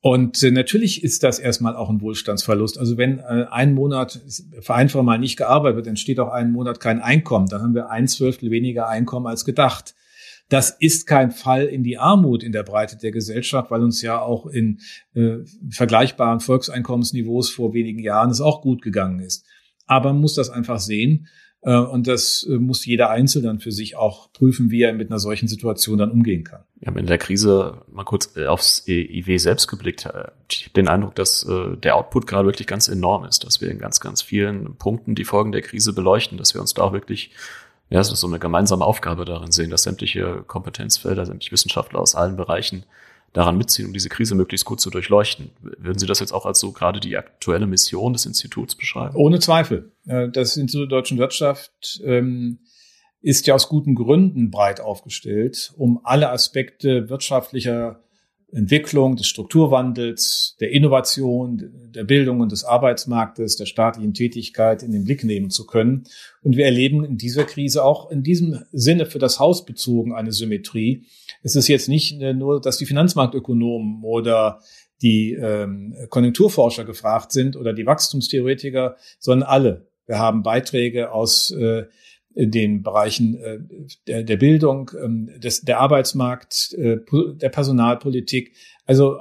Und 0.00 0.42
äh, 0.42 0.50
natürlich 0.50 1.04
ist 1.04 1.22
das 1.22 1.38
erstmal 1.38 1.76
auch 1.76 1.90
ein 1.90 2.00
Wohlstandsverlust. 2.00 2.78
Also 2.78 2.96
wenn 2.96 3.18
äh, 3.18 3.46
ein 3.50 3.74
Monat 3.74 4.20
vereinfacht 4.60 5.04
mal 5.04 5.18
nicht 5.18 5.36
gearbeitet 5.36 5.76
wird, 5.76 5.86
entsteht 5.86 6.18
auch 6.18 6.32
einen 6.32 6.50
Monat 6.50 6.80
kein 6.80 7.00
Einkommen. 7.00 7.46
Dann 7.46 7.60
haben 7.60 7.74
wir 7.74 7.90
ein 7.90 8.08
Zwölftel 8.08 8.50
weniger 8.50 8.88
Einkommen 8.88 9.26
als 9.26 9.44
gedacht. 9.44 9.94
Das 10.52 10.68
ist 10.68 11.06
kein 11.06 11.30
Fall 11.30 11.64
in 11.64 11.82
die 11.82 11.96
Armut 11.96 12.42
in 12.42 12.52
der 12.52 12.62
Breite 12.62 12.98
der 12.98 13.10
Gesellschaft, 13.10 13.70
weil 13.70 13.82
uns 13.82 14.02
ja 14.02 14.20
auch 14.20 14.44
in 14.44 14.80
äh, 15.14 15.38
vergleichbaren 15.70 16.40
Volkseinkommensniveaus 16.40 17.48
vor 17.48 17.72
wenigen 17.72 18.00
Jahren 18.00 18.28
es 18.28 18.42
auch 18.42 18.60
gut 18.60 18.82
gegangen 18.82 19.20
ist. 19.20 19.46
Aber 19.86 20.12
man 20.12 20.20
muss 20.20 20.34
das 20.34 20.50
einfach 20.50 20.78
sehen. 20.78 21.28
Äh, 21.62 21.76
und 21.76 22.06
das 22.06 22.46
äh, 22.50 22.58
muss 22.58 22.84
jeder 22.84 23.08
Einzelne 23.08 23.46
dann 23.46 23.60
für 23.60 23.72
sich 23.72 23.96
auch 23.96 24.30
prüfen, 24.34 24.70
wie 24.70 24.82
er 24.82 24.92
mit 24.92 25.10
einer 25.10 25.18
solchen 25.18 25.48
Situation 25.48 25.96
dann 25.96 26.10
umgehen 26.10 26.44
kann. 26.44 26.64
Wir 26.80 26.88
haben 26.88 26.98
in 26.98 27.06
der 27.06 27.16
Krise 27.16 27.82
mal 27.90 28.04
kurz 28.04 28.36
äh, 28.36 28.46
aufs 28.46 28.86
IW 28.86 29.38
selbst 29.38 29.68
geblickt. 29.68 30.06
Ich 30.50 30.64
habe 30.64 30.74
den 30.76 30.88
Eindruck, 30.88 31.14
dass 31.14 31.46
der 31.82 31.96
Output 31.96 32.26
gerade 32.26 32.46
wirklich 32.46 32.66
ganz 32.66 32.88
enorm 32.88 33.24
ist, 33.24 33.44
dass 33.44 33.62
wir 33.62 33.70
in 33.70 33.78
ganz, 33.78 34.00
ganz 34.00 34.20
vielen 34.20 34.76
Punkten 34.76 35.14
die 35.14 35.24
Folgen 35.24 35.52
der 35.52 35.62
Krise 35.62 35.94
beleuchten, 35.94 36.36
dass 36.36 36.52
wir 36.52 36.60
uns 36.60 36.74
da 36.74 36.82
auch 36.82 36.92
wirklich, 36.92 37.30
ja, 37.92 38.00
es 38.00 38.10
ist 38.10 38.20
so 38.20 38.26
eine 38.26 38.38
gemeinsame 38.38 38.84
Aufgabe 38.84 39.24
darin 39.26 39.52
sehen, 39.52 39.70
dass 39.70 39.82
sämtliche 39.82 40.44
Kompetenzfelder, 40.46 41.26
sämtliche 41.26 41.52
Wissenschaftler 41.52 42.00
aus 42.00 42.14
allen 42.14 42.36
Bereichen 42.36 42.84
daran 43.34 43.58
mitziehen, 43.58 43.86
um 43.86 43.92
diese 43.92 44.08
Krise 44.08 44.34
möglichst 44.34 44.64
gut 44.64 44.80
zu 44.80 44.88
durchleuchten. 44.88 45.50
Würden 45.60 45.98
Sie 45.98 46.06
das 46.06 46.20
jetzt 46.20 46.32
auch 46.32 46.46
als 46.46 46.58
so 46.58 46.72
gerade 46.72 47.00
die 47.00 47.16
aktuelle 47.16 47.66
Mission 47.66 48.14
des 48.14 48.24
Instituts 48.24 48.74
beschreiben? 48.74 49.14
Ohne 49.16 49.40
Zweifel. 49.40 49.92
Äh, 50.06 50.30
das 50.30 50.56
Institut 50.56 50.90
der 50.90 50.98
deutschen 50.98 51.18
Wirtschaft 51.18 52.00
ähm, 52.04 52.60
ist 53.20 53.46
ja 53.46 53.54
aus 53.54 53.68
guten 53.68 53.94
Gründen 53.94 54.50
breit 54.50 54.80
aufgestellt, 54.80 55.72
um 55.76 56.00
alle 56.02 56.30
Aspekte 56.30 57.10
wirtschaftlicher 57.10 58.00
Entwicklung, 58.54 59.16
des 59.16 59.26
Strukturwandels, 59.26 60.56
der 60.60 60.72
Innovation, 60.72 61.70
der 61.94 62.04
Bildung 62.04 62.40
und 62.40 62.52
des 62.52 62.64
Arbeitsmarktes, 62.64 63.56
der 63.56 63.64
staatlichen 63.64 64.12
Tätigkeit 64.12 64.82
in 64.82 64.92
den 64.92 65.04
Blick 65.04 65.24
nehmen 65.24 65.48
zu 65.48 65.66
können. 65.66 66.04
Und 66.42 66.56
wir 66.56 66.66
erleben 66.66 67.02
in 67.02 67.16
dieser 67.16 67.44
Krise 67.44 67.82
auch 67.82 68.10
in 68.10 68.22
diesem 68.22 68.62
Sinne 68.70 69.06
für 69.06 69.18
das 69.18 69.40
Haus 69.40 69.64
bezogen 69.64 70.14
eine 70.14 70.32
Symmetrie. 70.32 71.06
Es 71.42 71.56
ist 71.56 71.68
jetzt 71.68 71.88
nicht 71.88 72.20
nur, 72.20 72.60
dass 72.60 72.76
die 72.76 72.86
Finanzmarktökonomen 72.86 74.02
oder 74.02 74.60
die 75.00 75.32
ähm, 75.32 75.96
Konjunkturforscher 76.10 76.84
gefragt 76.84 77.32
sind 77.32 77.56
oder 77.56 77.72
die 77.72 77.86
Wachstumstheoretiker, 77.86 78.96
sondern 79.18 79.48
alle. 79.48 79.86
Wir 80.06 80.18
haben 80.18 80.42
Beiträge 80.42 81.12
aus 81.12 81.50
äh, 81.52 81.84
den 82.34 82.82
Bereichen 82.82 83.36
äh, 83.36 83.58
der, 84.06 84.22
der 84.22 84.36
Bildung, 84.36 84.90
ähm, 85.02 85.30
des, 85.38 85.62
der 85.62 85.80
Arbeitsmarkt, 85.80 86.74
äh, 86.74 86.98
der 87.36 87.48
Personalpolitik. 87.48 88.52
Also 88.86 89.18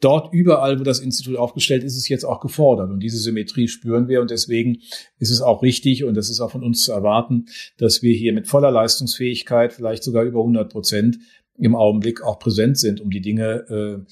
dort 0.00 0.32
überall, 0.32 0.78
wo 0.78 0.84
das 0.84 1.00
Institut 1.00 1.36
aufgestellt 1.36 1.84
ist, 1.84 1.92
ist 1.92 2.00
es 2.00 2.08
jetzt 2.08 2.24
auch 2.24 2.40
gefordert. 2.40 2.90
Und 2.90 3.00
diese 3.00 3.18
Symmetrie 3.18 3.68
spüren 3.68 4.08
wir. 4.08 4.20
Und 4.20 4.30
deswegen 4.30 4.78
ist 5.18 5.30
es 5.30 5.40
auch 5.40 5.62
richtig 5.62 6.04
und 6.04 6.14
das 6.14 6.28
ist 6.28 6.40
auch 6.40 6.50
von 6.50 6.64
uns 6.64 6.84
zu 6.84 6.92
erwarten, 6.92 7.46
dass 7.78 8.02
wir 8.02 8.14
hier 8.14 8.32
mit 8.32 8.48
voller 8.48 8.70
Leistungsfähigkeit, 8.70 9.72
vielleicht 9.72 10.02
sogar 10.02 10.24
über 10.24 10.40
100 10.40 10.70
Prozent, 10.70 11.18
im 11.58 11.76
Augenblick 11.76 12.22
auch 12.22 12.38
präsent 12.38 12.78
sind, 12.78 13.00
um 13.00 13.10
die 13.10 13.20
Dinge 13.20 14.04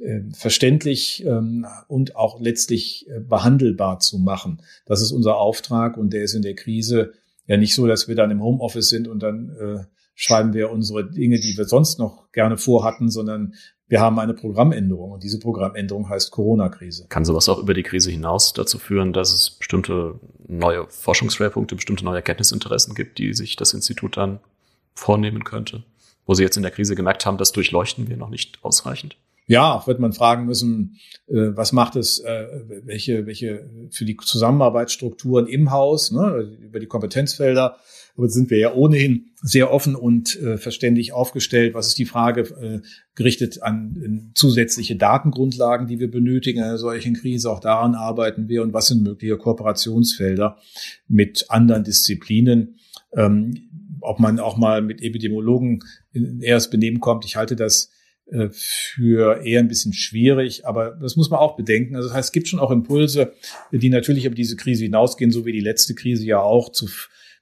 äh, 0.00 0.04
äh, 0.04 0.22
verständlich 0.32 1.24
ähm, 1.26 1.66
und 1.88 2.16
auch 2.16 2.40
letztlich 2.40 3.06
äh, 3.08 3.20
behandelbar 3.20 3.98
zu 3.98 4.18
machen. 4.18 4.60
Das 4.84 5.00
ist 5.00 5.10
unser 5.10 5.36
Auftrag 5.36 5.96
und 5.96 6.12
der 6.12 6.22
ist 6.22 6.34
in 6.34 6.42
der 6.42 6.54
Krise 6.54 7.12
ja 7.46 7.56
nicht 7.56 7.74
so, 7.74 7.86
dass 7.86 8.08
wir 8.08 8.14
dann 8.14 8.30
im 8.30 8.42
Homeoffice 8.42 8.88
sind 8.88 9.08
und 9.08 9.22
dann 9.22 9.50
äh, 9.50 9.84
schreiben 10.14 10.52
wir 10.52 10.70
unsere 10.70 11.10
Dinge, 11.10 11.40
die 11.40 11.56
wir 11.56 11.64
sonst 11.64 11.98
noch 11.98 12.30
gerne 12.32 12.56
vorhatten, 12.56 13.10
sondern 13.10 13.54
wir 13.88 14.00
haben 14.00 14.18
eine 14.18 14.32
Programmänderung 14.32 15.12
und 15.12 15.22
diese 15.22 15.38
Programmänderung 15.38 16.08
heißt 16.08 16.30
Corona-Krise. 16.30 17.06
Kann 17.08 17.24
sowas 17.24 17.48
auch 17.48 17.58
über 17.58 17.74
die 17.74 17.82
Krise 17.82 18.10
hinaus 18.10 18.52
dazu 18.54 18.78
führen, 18.78 19.12
dass 19.12 19.32
es 19.34 19.50
bestimmte 19.50 20.18
neue 20.46 20.86
Forschungsschwerpunkte, 20.88 21.74
bestimmte 21.74 22.04
neue 22.04 22.16
Erkenntnisinteressen 22.16 22.94
gibt, 22.94 23.18
die 23.18 23.34
sich 23.34 23.56
das 23.56 23.74
Institut 23.74 24.16
dann 24.16 24.40
vornehmen 24.94 25.44
könnte? 25.44 25.84
Wo 26.24 26.34
Sie 26.34 26.42
jetzt 26.42 26.56
in 26.56 26.62
der 26.62 26.72
Krise 26.72 26.94
gemerkt 26.94 27.26
haben, 27.26 27.36
das 27.36 27.52
durchleuchten 27.52 28.08
wir 28.08 28.16
noch 28.16 28.30
nicht 28.30 28.60
ausreichend? 28.62 29.16
Ja, 29.46 29.82
wird 29.86 29.98
man 29.98 30.12
fragen 30.12 30.46
müssen, 30.46 30.98
äh, 31.26 31.50
was 31.54 31.72
macht 31.72 31.96
es, 31.96 32.20
äh, 32.20 32.46
welche, 32.84 33.26
welche 33.26 33.68
für 33.90 34.04
die 34.04 34.16
Zusammenarbeitsstrukturen 34.16 35.46
im 35.46 35.70
Haus, 35.70 36.12
ne, 36.12 36.56
über 36.60 36.78
die 36.78 36.86
Kompetenzfelder. 36.86 37.76
Aber 38.16 38.28
sind 38.28 38.50
wir 38.50 38.58
ja 38.58 38.74
ohnehin 38.74 39.30
sehr 39.40 39.72
offen 39.72 39.96
und 39.96 40.40
äh, 40.40 40.58
verständig 40.58 41.12
aufgestellt. 41.12 41.74
Was 41.74 41.88
ist 41.88 41.98
die 41.98 42.04
Frage 42.04 42.42
äh, 42.42 42.80
gerichtet 43.14 43.62
an 43.62 44.32
zusätzliche 44.34 44.96
Datengrundlagen, 44.96 45.86
die 45.86 45.98
wir 45.98 46.10
benötigen 46.10 46.58
in 46.58 46.64
einer 46.64 46.78
solchen 46.78 47.14
Krise? 47.14 47.50
Auch 47.50 47.60
daran 47.60 47.94
arbeiten 47.94 48.48
wir. 48.48 48.62
Und 48.62 48.74
was 48.74 48.88
sind 48.88 49.02
mögliche 49.02 49.38
Kooperationsfelder 49.38 50.58
mit 51.08 51.46
anderen 51.48 51.84
Disziplinen? 51.84 52.76
Ähm, 53.14 53.70
ob 54.02 54.18
man 54.18 54.38
auch 54.40 54.56
mal 54.56 54.82
mit 54.82 55.02
Epidemiologen 55.02 55.84
in 56.12 56.40
erstes 56.40 56.70
Benehmen 56.70 57.00
kommt. 57.00 57.24
Ich 57.24 57.36
halte 57.36 57.56
das 57.56 57.90
für 58.50 59.44
eher 59.44 59.60
ein 59.60 59.68
bisschen 59.68 59.92
schwierig, 59.92 60.66
aber 60.66 60.92
das 60.92 61.16
muss 61.16 61.28
man 61.28 61.40
auch 61.40 61.56
bedenken. 61.56 61.96
Also 61.96 62.08
das 62.08 62.16
heißt, 62.16 62.28
es 62.28 62.32
gibt 62.32 62.48
schon 62.48 62.60
auch 62.60 62.70
Impulse, 62.70 63.32
die 63.72 63.90
natürlich 63.90 64.24
über 64.24 64.34
diese 64.34 64.56
Krise 64.56 64.84
hinausgehen, 64.84 65.30
so 65.30 65.44
wie 65.44 65.52
die 65.52 65.60
letzte 65.60 65.94
Krise 65.94 66.24
ja 66.24 66.40
auch 66.40 66.70
zu 66.70 66.88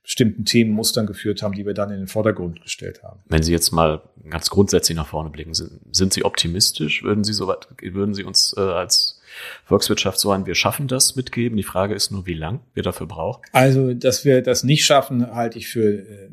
bestimmten 0.02 0.44
Themenmustern 0.44 1.06
geführt 1.06 1.42
haben, 1.42 1.54
die 1.54 1.66
wir 1.66 1.74
dann 1.74 1.90
in 1.90 1.98
den 1.98 2.06
Vordergrund 2.08 2.62
gestellt 2.62 3.02
haben. 3.02 3.20
Wenn 3.28 3.42
Sie 3.42 3.52
jetzt 3.52 3.70
mal 3.70 4.02
ganz 4.28 4.50
grundsätzlich 4.50 4.96
nach 4.96 5.06
vorne 5.06 5.30
blicken, 5.30 5.54
sind, 5.54 5.80
sind 5.92 6.12
Sie 6.12 6.24
optimistisch? 6.24 7.02
Würden 7.02 7.22
Sie 7.22 7.32
so 7.32 7.46
weit, 7.46 7.68
würden 7.80 8.14
Sie 8.14 8.24
uns 8.24 8.54
äh, 8.56 8.60
als 8.60 9.20
Volkswirtschaft 9.64 10.18
so 10.18 10.32
ein 10.32 10.46
Wir 10.46 10.54
schaffen 10.54 10.88
das 10.88 11.16
mitgeben? 11.16 11.56
Die 11.56 11.62
Frage 11.62 11.94
ist 11.94 12.10
nur, 12.10 12.26
wie 12.26 12.34
lang 12.34 12.60
wir 12.74 12.82
dafür 12.82 13.06
brauchen. 13.06 13.42
Also, 13.52 13.94
dass 13.94 14.24
wir 14.24 14.42
das 14.42 14.64
nicht 14.64 14.84
schaffen, 14.84 15.32
halte 15.32 15.58
ich 15.58 15.68
für 15.68 16.00
äh, 16.00 16.28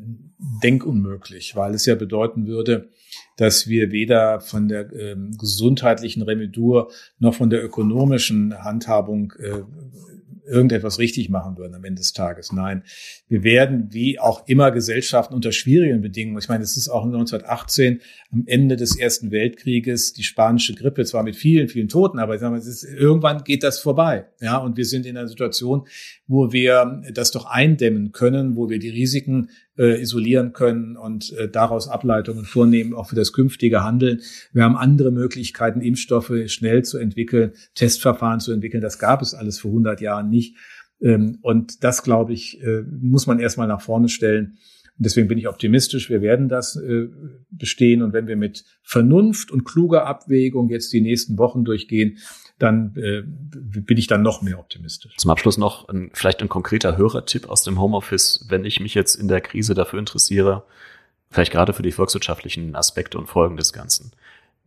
denkunmöglich, 0.62 1.54
weil 1.54 1.74
es 1.74 1.86
ja 1.86 1.94
bedeuten 1.94 2.46
würde, 2.46 2.88
dass 3.38 3.68
wir 3.68 3.92
weder 3.92 4.40
von 4.40 4.68
der 4.68 4.92
ähm, 4.92 5.30
gesundheitlichen 5.38 6.22
Remedur 6.22 6.90
noch 7.18 7.34
von 7.34 7.50
der 7.50 7.64
ökonomischen 7.64 8.62
Handhabung 8.62 9.32
äh, 9.38 9.62
irgendetwas 10.48 10.98
richtig 10.98 11.28
machen 11.28 11.56
würden 11.56 11.74
am 11.74 11.84
Ende 11.84 12.00
des 12.00 12.12
Tages. 12.12 12.52
Nein, 12.52 12.82
wir 13.28 13.42
werden 13.44 13.88
wie 13.90 14.18
auch 14.18 14.48
immer 14.48 14.70
Gesellschaften 14.70 15.34
unter 15.34 15.52
schwierigen 15.52 16.00
Bedingungen. 16.00 16.38
Ich 16.38 16.48
meine, 16.48 16.64
es 16.64 16.76
ist 16.76 16.88
auch 16.88 17.04
1918 17.04 18.00
am 18.32 18.44
Ende 18.46 18.76
des 18.76 18.98
Ersten 18.98 19.30
Weltkrieges 19.30 20.14
die 20.14 20.22
spanische 20.22 20.74
Grippe, 20.74 21.04
zwar 21.04 21.22
mit 21.22 21.36
vielen, 21.36 21.68
vielen 21.68 21.88
Toten, 21.88 22.18
aber 22.18 22.38
mal, 22.40 22.58
ist, 22.58 22.82
irgendwann 22.82 23.44
geht 23.44 23.62
das 23.62 23.78
vorbei. 23.78 24.26
Ja, 24.40 24.56
und 24.56 24.76
wir 24.76 24.86
sind 24.86 25.06
in 25.06 25.16
einer 25.16 25.28
Situation, 25.28 25.86
wo 26.26 26.52
wir 26.52 27.02
das 27.12 27.30
doch 27.30 27.46
eindämmen 27.46 28.12
können, 28.12 28.56
wo 28.56 28.68
wir 28.68 28.78
die 28.78 28.90
Risiken 28.90 29.50
äh, 29.78 30.00
isolieren 30.00 30.52
können 30.52 30.96
und 30.96 31.32
äh, 31.32 31.48
daraus 31.48 31.88
Ableitungen 31.88 32.44
vornehmen, 32.44 32.94
auch 32.94 33.08
für 33.08 33.16
das 33.16 33.32
künftige 33.32 33.84
Handeln. 33.84 34.20
Wir 34.52 34.64
haben 34.64 34.76
andere 34.76 35.10
Möglichkeiten, 35.10 35.80
Impfstoffe 35.80 36.32
schnell 36.46 36.84
zu 36.84 36.98
entwickeln, 36.98 37.52
Testverfahren 37.74 38.40
zu 38.40 38.52
entwickeln. 38.52 38.82
Das 38.82 38.98
gab 38.98 39.22
es 39.22 39.34
alles 39.34 39.60
vor 39.60 39.70
100 39.70 40.00
Jahren 40.00 40.28
nicht. 40.28 40.56
Ähm, 41.00 41.38
und 41.42 41.84
das, 41.84 42.02
glaube 42.02 42.32
ich, 42.32 42.60
äh, 42.62 42.82
muss 43.00 43.26
man 43.26 43.38
erstmal 43.38 43.68
nach 43.68 43.80
vorne 43.80 44.08
stellen. 44.08 44.58
Und 44.98 45.06
deswegen 45.06 45.28
bin 45.28 45.38
ich 45.38 45.48
optimistisch, 45.48 46.10
wir 46.10 46.22
werden 46.22 46.48
das 46.48 46.74
äh, 46.74 47.08
bestehen. 47.50 48.02
Und 48.02 48.12
wenn 48.12 48.26
wir 48.26 48.36
mit 48.36 48.64
Vernunft 48.82 49.52
und 49.52 49.64
kluger 49.64 50.06
Abwägung 50.06 50.70
jetzt 50.70 50.92
die 50.92 51.00
nächsten 51.00 51.38
Wochen 51.38 51.64
durchgehen, 51.64 52.18
dann 52.58 52.94
äh, 52.96 53.22
bin 53.24 53.96
ich 53.96 54.06
dann 54.06 54.22
noch 54.22 54.42
mehr 54.42 54.58
optimistisch. 54.58 55.16
Zum 55.16 55.30
Abschluss 55.30 55.58
noch 55.58 55.88
ein, 55.88 56.10
vielleicht 56.12 56.42
ein 56.42 56.48
konkreter 56.48 56.96
Hörertipp 56.96 57.48
aus 57.48 57.62
dem 57.62 57.80
Homeoffice, 57.80 58.46
wenn 58.48 58.64
ich 58.64 58.80
mich 58.80 58.94
jetzt 58.94 59.14
in 59.14 59.28
der 59.28 59.40
Krise 59.40 59.74
dafür 59.74 59.98
interessiere, 59.98 60.64
vielleicht 61.30 61.52
gerade 61.52 61.72
für 61.72 61.82
die 61.82 61.92
volkswirtschaftlichen 61.92 62.74
Aspekte 62.74 63.18
und 63.18 63.26
Folgen 63.26 63.56
des 63.56 63.72
Ganzen 63.72 64.12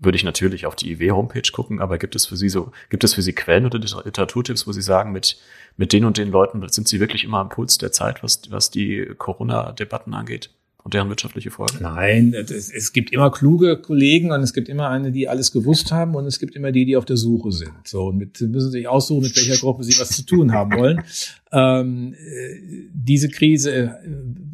würde 0.01 0.15
ich 0.15 0.23
natürlich 0.23 0.65
auf 0.65 0.75
die 0.75 0.91
IW-Homepage 0.93 1.49
gucken, 1.53 1.79
aber 1.79 1.99
gibt 1.99 2.15
es 2.15 2.25
für 2.25 2.35
Sie 2.35 2.49
so, 2.49 2.71
gibt 2.89 3.03
es 3.03 3.13
für 3.13 3.21
Sie 3.21 3.33
Quellen 3.33 3.67
oder 3.67 3.77
Literaturtipps, 3.79 4.65
wo 4.65 4.71
Sie 4.71 4.81
sagen, 4.81 5.11
mit, 5.11 5.37
mit 5.77 5.93
den 5.93 6.05
und 6.05 6.17
den 6.17 6.31
Leuten 6.31 6.67
sind 6.69 6.87
Sie 6.87 6.99
wirklich 6.99 7.23
immer 7.23 7.37
am 7.37 7.49
Puls 7.49 7.77
der 7.77 7.91
Zeit, 7.91 8.23
was, 8.23 8.41
was 8.49 8.71
die 8.71 9.05
Corona-Debatten 9.17 10.13
angeht? 10.15 10.49
Und 10.83 10.93
deren 10.93 11.09
wirtschaftliche 11.09 11.51
Folgen? 11.51 11.77
Nein, 11.81 12.33
es, 12.33 12.71
es, 12.71 12.93
gibt 12.93 13.11
immer 13.11 13.31
kluge 13.31 13.77
Kollegen 13.77 14.31
und 14.31 14.41
es 14.41 14.53
gibt 14.53 14.69
immer 14.69 14.89
eine, 14.89 15.11
die 15.11 15.27
alles 15.27 15.51
gewusst 15.51 15.91
haben 15.91 16.15
und 16.15 16.25
es 16.25 16.39
gibt 16.39 16.55
immer 16.55 16.71
die, 16.71 16.85
die 16.85 16.97
auf 16.97 17.05
der 17.05 17.17
Suche 17.17 17.51
sind. 17.51 17.73
So, 17.83 18.07
und 18.07 18.17
mit, 18.17 18.41
müssen 18.41 18.71
Sie 18.71 18.79
sich 18.79 18.87
aussuchen, 18.87 19.23
mit 19.23 19.35
welcher 19.35 19.59
Gruppe 19.59 19.83
Sie 19.83 19.99
was 19.99 20.09
zu 20.09 20.25
tun 20.25 20.51
haben 20.53 20.73
wollen. 20.73 21.03
Ähm, 21.53 22.13
äh, 22.13 22.87
diese 22.93 23.27
Krise 23.27 23.73
äh, 23.73 23.89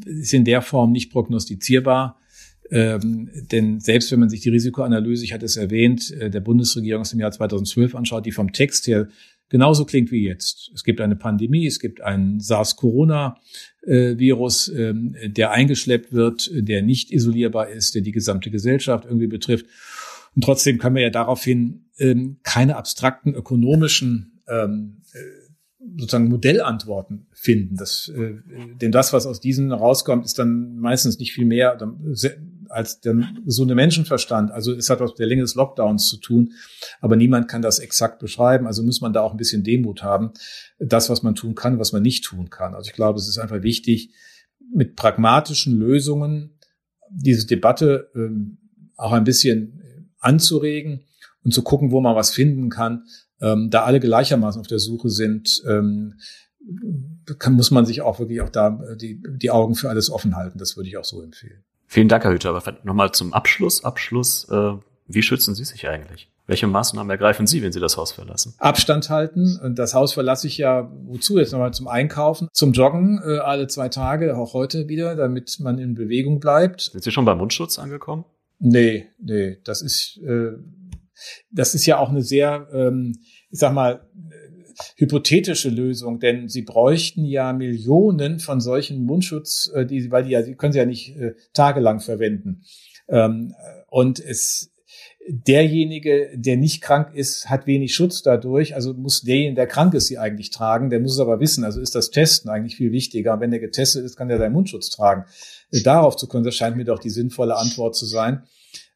ist 0.08 0.34
in 0.34 0.46
der 0.46 0.64
Form 0.64 0.92
nicht 0.92 1.12
prognostizierbar. 1.12 2.18
Ähm, 2.72 3.30
denn 3.52 3.80
selbst 3.80 4.12
wenn 4.12 4.20
man 4.20 4.30
sich 4.30 4.42
die 4.42 4.50
Risikoanalyse, 4.50 5.24
ich 5.24 5.32
hatte 5.32 5.46
es 5.46 5.58
erwähnt, 5.58 6.12
äh, 6.12 6.32
der 6.32 6.40
Bundesregierung 6.40 7.02
aus 7.02 7.12
dem 7.12 7.20
Jahr 7.20 7.32
2012 7.32 7.94
anschaut, 7.94 8.26
die 8.26 8.32
vom 8.32 8.52
Text 8.52 8.88
her 8.88 9.10
genauso 9.50 9.86
klingt 9.86 10.12
wie 10.12 10.26
jetzt. 10.26 10.72
Es 10.74 10.84
gibt 10.84 11.00
eine 11.02 11.16
Pandemie, 11.16 11.68
es 11.68 11.80
gibt 11.80 12.02
einen 12.02 12.40
SARS-Corona-Virus, 12.40 14.70
ähm, 14.70 15.16
der 15.24 15.52
eingeschleppt 15.52 16.14
wird, 16.14 16.50
der 16.54 16.82
nicht 16.82 17.12
isolierbar 17.12 17.70
ist, 17.70 17.94
der 17.96 18.02
die 18.02 18.12
gesamte 18.12 18.52
Gesellschaft 18.52 19.06
irgendwie 19.06 19.28
betrifft. 19.28 19.68
Und 20.36 20.44
trotzdem 20.44 20.78
können 20.78 20.96
wir 20.96 21.04
ja 21.04 21.10
daraufhin 21.10 21.86
ähm, 21.98 22.40
keine 22.44 22.76
abstrakten 22.76 23.34
ökonomischen 23.34 24.42
ähm, 24.48 25.02
äh, 25.14 25.20
sozusagen 25.98 26.30
Modellantworten 26.30 27.28
finden. 27.32 27.76
Das, 27.76 28.10
äh, 28.10 28.36
denn 28.82 28.92
das, 28.92 29.14
was 29.14 29.26
aus 29.26 29.40
diesen 29.40 29.72
rauskommt, 29.72 30.26
ist 30.26 30.38
dann 30.38 30.78
meistens 30.78 31.18
nicht 31.18 31.34
viel 31.34 31.46
mehr, 31.46 31.76
als 32.70 33.00
der 33.02 33.16
gesunde 33.46 33.76
Menschenverstand. 33.76 34.52
Also 34.52 34.74
es 34.74 34.90
hat 34.90 35.00
was 35.00 35.12
mit 35.12 35.20
der 35.20 35.28
Länge 35.28 35.42
des 35.42 35.56
Lockdowns 35.56 36.08
zu 36.08 36.18
tun, 36.18 36.54
aber 37.02 37.16
niemand 37.16 37.48
kann 37.48 37.62
das 37.62 37.80
exakt 37.80 38.20
beschreiben. 38.20 38.68
Also 38.68 38.84
muss 38.84 39.02
man 39.02 39.14
da 39.14 39.22
auch 39.22 39.32
ein 39.32 39.38
bisschen 39.38 39.64
Demut 39.64 40.04
haben, 40.04 40.32
das, 40.80 41.10
was 41.10 41.24
man 41.24 41.36
tun 41.36 41.56
kann, 41.56 41.80
was 41.80 41.94
man 41.94 42.02
nicht 42.02 42.24
tun 42.24 42.50
kann. 42.50 42.74
Also 42.74 42.90
ich 42.90 42.96
glaube, 42.96 43.20
es 43.20 43.28
ist 43.28 43.38
einfach 43.38 43.64
wichtig, 43.64 44.14
mit 44.74 44.96
pragmatischen 44.96 45.78
Lösungen 45.78 46.58
diese 47.10 47.48
Debatte 47.48 48.10
ähm, 48.16 48.58
auch 48.96 49.14
ein 49.14 49.24
bisschen 49.24 50.10
anzuregen 50.20 51.06
und 51.44 51.54
zu 51.54 51.62
gucken, 51.62 51.92
wo 51.92 52.02
man 52.02 52.16
was 52.16 52.32
finden 52.32 52.70
kann. 52.70 53.06
Ähm, 53.40 53.70
da 53.70 53.84
alle 53.84 54.00
gleichermaßen 54.00 54.60
auf 54.60 54.68
der 54.68 54.80
Suche 54.80 55.10
sind, 55.10 55.62
ähm, 55.68 56.16
kann, 57.40 57.54
muss 57.54 57.72
man 57.72 57.86
sich 57.86 58.02
auch 58.02 58.20
wirklich 58.20 58.42
auch 58.42 58.50
da 58.50 58.82
die, 59.00 59.22
die 59.38 59.52
Augen 59.52 59.76
für 59.76 59.90
alles 59.90 60.10
offen 60.10 60.36
halten. 60.36 60.58
Das 60.58 60.76
würde 60.76 60.90
ich 60.90 60.98
auch 60.98 61.06
so 61.06 61.22
empfehlen. 61.22 61.64
Vielen 61.98 62.10
Dank, 62.10 62.26
Herr 62.26 62.32
Hüter. 62.32 62.50
Aber 62.50 62.78
nochmal 62.84 63.12
zum 63.12 63.34
Abschluss. 63.34 63.84
Abschluss, 63.84 64.48
äh, 64.52 64.74
wie 65.08 65.24
schützen 65.24 65.56
Sie 65.56 65.66
sich 65.66 65.88
eigentlich? 65.88 66.30
Welche 66.46 66.68
Maßnahmen 66.68 67.10
ergreifen 67.10 67.48
Sie, 67.48 67.64
wenn 67.64 67.72
Sie 67.72 67.80
das 67.80 67.98
Haus 67.98 68.12
verlassen? 68.12 68.54
Abstand 68.60 69.10
halten. 69.10 69.60
Und 69.64 69.80
das 69.80 69.96
Haus 69.96 70.14
verlasse 70.14 70.46
ich 70.46 70.60
ja 70.60 70.92
wozu? 71.06 71.40
Jetzt 71.40 71.54
nochmal 71.54 71.74
zum 71.74 71.88
Einkaufen, 71.88 72.50
zum 72.54 72.74
Joggen 72.74 73.20
äh, 73.26 73.40
alle 73.40 73.66
zwei 73.66 73.90
Tage, 73.90 74.38
auch 74.38 74.54
heute 74.54 74.88
wieder, 74.88 75.16
damit 75.16 75.60
man 75.60 75.80
in 75.80 75.96
Bewegung 75.96 76.40
bleibt. 76.40 76.82
Sind 76.82 77.04
Sie 77.04 77.10
schon 77.10 77.26
beim 77.26 77.40
Mundschutz 77.40 77.80
angekommen? 77.80 78.26
Nee, 78.60 79.08
nee, 79.20 79.58
das 79.64 79.82
ist, 79.82 80.20
äh, 80.24 80.52
das 81.50 81.74
ist 81.74 81.88
ja 81.88 81.98
auch 81.98 82.10
eine 82.10 82.22
sehr, 82.22 82.68
ähm, 82.74 83.16
ich 83.50 83.58
sag 83.58 83.74
mal, 83.74 84.08
hypothetische 84.96 85.70
Lösung, 85.70 86.20
denn 86.20 86.50
sie 86.50 86.62
bräuchten 86.62 87.26
ja 87.26 87.54
Millionen 87.54 88.40
von 88.40 88.62
solchen 88.62 89.04
Mundschutz, 89.04 89.72
äh, 89.74 89.86
die, 89.86 90.12
weil 90.12 90.24
die 90.24 90.32
ja, 90.32 90.42
die 90.42 90.56
können 90.56 90.74
sie 90.74 90.80
ja 90.80 90.86
nicht 90.86 91.16
äh, 91.18 91.34
tagelang 91.54 92.00
verwenden. 92.00 92.64
Ähm, 93.10 93.54
und 93.90 94.20
es, 94.20 94.72
derjenige, 95.30 96.30
der 96.34 96.58
nicht 96.58 96.82
krank 96.82 97.14
ist, 97.14 97.50
hat 97.50 97.68
wenig 97.68 97.94
Schutz 97.94 98.22
dadurch. 98.22 98.76
Also 98.76 98.94
muss 98.94 99.22
derjenige, 99.22 99.56
der 99.56 99.68
krank 99.68 99.94
ist, 99.94 100.08
sie 100.08 100.18
eigentlich 100.18 100.52
tragen. 100.52 100.90
Der 100.90 101.00
muss 101.00 101.14
es 101.14 101.20
aber 101.20 101.40
wissen. 101.40 101.64
Also 101.64 101.82
ist 101.82 101.96
das 101.96 102.12
Testen 102.12 102.50
eigentlich 102.50 102.78
viel 102.78 102.92
wichtiger. 102.92 103.40
Wenn 103.40 103.52
der 103.52 103.60
getestet 103.60 104.06
ist, 104.06 104.16
kann 104.16 104.30
der 104.30 104.38
seinen 104.38 104.54
Mundschutz 104.54 104.90
tragen. 104.90 105.26
Äh, 105.72 105.82
darauf 105.82 106.16
zu 106.16 106.28
können, 106.28 106.46
das 106.46 106.56
scheint 106.56 106.78
mir 106.78 106.86
doch 106.86 107.00
die 107.00 107.10
sinnvolle 107.10 107.58
Antwort 107.58 107.96
zu 107.96 108.06
sein, 108.06 108.44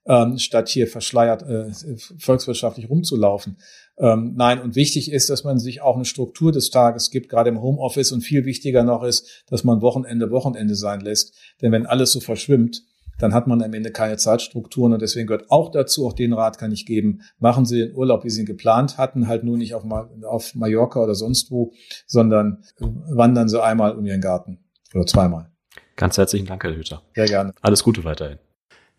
ähm, 0.06 0.38
statt 0.38 0.70
hier 0.70 0.88
verschleiert 0.88 1.44
äh, 1.44 1.72
volkswirtschaftlich 2.18 2.90
rumzulaufen. 2.90 3.58
Ähm, 4.02 4.34
nein, 4.36 4.60
und 4.60 4.76
wichtig 4.76 5.12
ist, 5.12 5.30
dass 5.30 5.44
man 5.44 5.60
sich 5.60 5.82
auch 5.82 5.96
eine 5.96 6.06
Struktur 6.06 6.52
des 6.52 6.72
Tages 6.72 7.12
gibt, 7.12 7.30
gerade 7.30 7.50
im 7.50 7.62
Homeoffice. 7.62 8.12
Und 8.12 8.22
viel 8.22 8.46
wichtiger 8.46 8.84
noch 8.84 9.04
ist, 9.04 9.44
dass 9.48 9.64
man 9.64 9.82
Wochenende 9.82 10.32
Wochenende 10.32 10.76
sein 10.76 11.02
lässt. 11.02 11.38
Denn 11.62 11.72
wenn 11.72 11.86
alles 11.86 12.12
so 12.12 12.20
verschwimmt, 12.20 12.82
dann 13.20 13.36
hat 13.36 13.46
man 13.46 13.62
am 13.62 13.74
Ende 13.74 13.92
keine 13.92 14.18
Zeitstrukturen. 14.18 14.94
Und 14.94 15.04
deswegen 15.04 15.28
gehört 15.28 15.52
auch 15.52 15.70
dazu, 15.70 16.08
auch 16.08 16.14
den 16.14 16.34
Rat 16.34 16.58
kann 16.58 16.72
ich 16.72 16.88
geben, 16.88 17.22
machen 17.38 17.66
Sie 17.66 17.78
den 17.78 17.96
Urlaub, 17.96 18.24
wie 18.24 18.32
Sie 18.32 18.42
ihn 18.42 18.48
geplant 18.48 18.98
hatten, 18.98 19.28
halt 19.28 19.44
nur 19.44 19.58
nicht 19.58 19.76
auf, 19.76 19.84
auf 20.24 20.56
Mallorca 20.56 21.00
oder 21.00 21.14
sonst 21.14 21.52
wo, 21.52 21.72
sondern 22.08 22.64
wandern 22.80 23.48
Sie 23.50 23.62
einmal 23.62 23.96
um 23.96 24.06
Ihren 24.06 24.22
Garten 24.22 24.58
oder 24.96 25.06
zweimal. 25.06 25.52
Ganz 25.96 26.18
herzlichen 26.18 26.48
Dank, 26.48 26.64
Herr 26.64 26.76
Hüter. 26.76 27.04
Sehr 27.14 27.28
gerne. 27.28 27.54
Alles 27.62 27.84
Gute 27.84 28.04
weiterhin. 28.04 28.40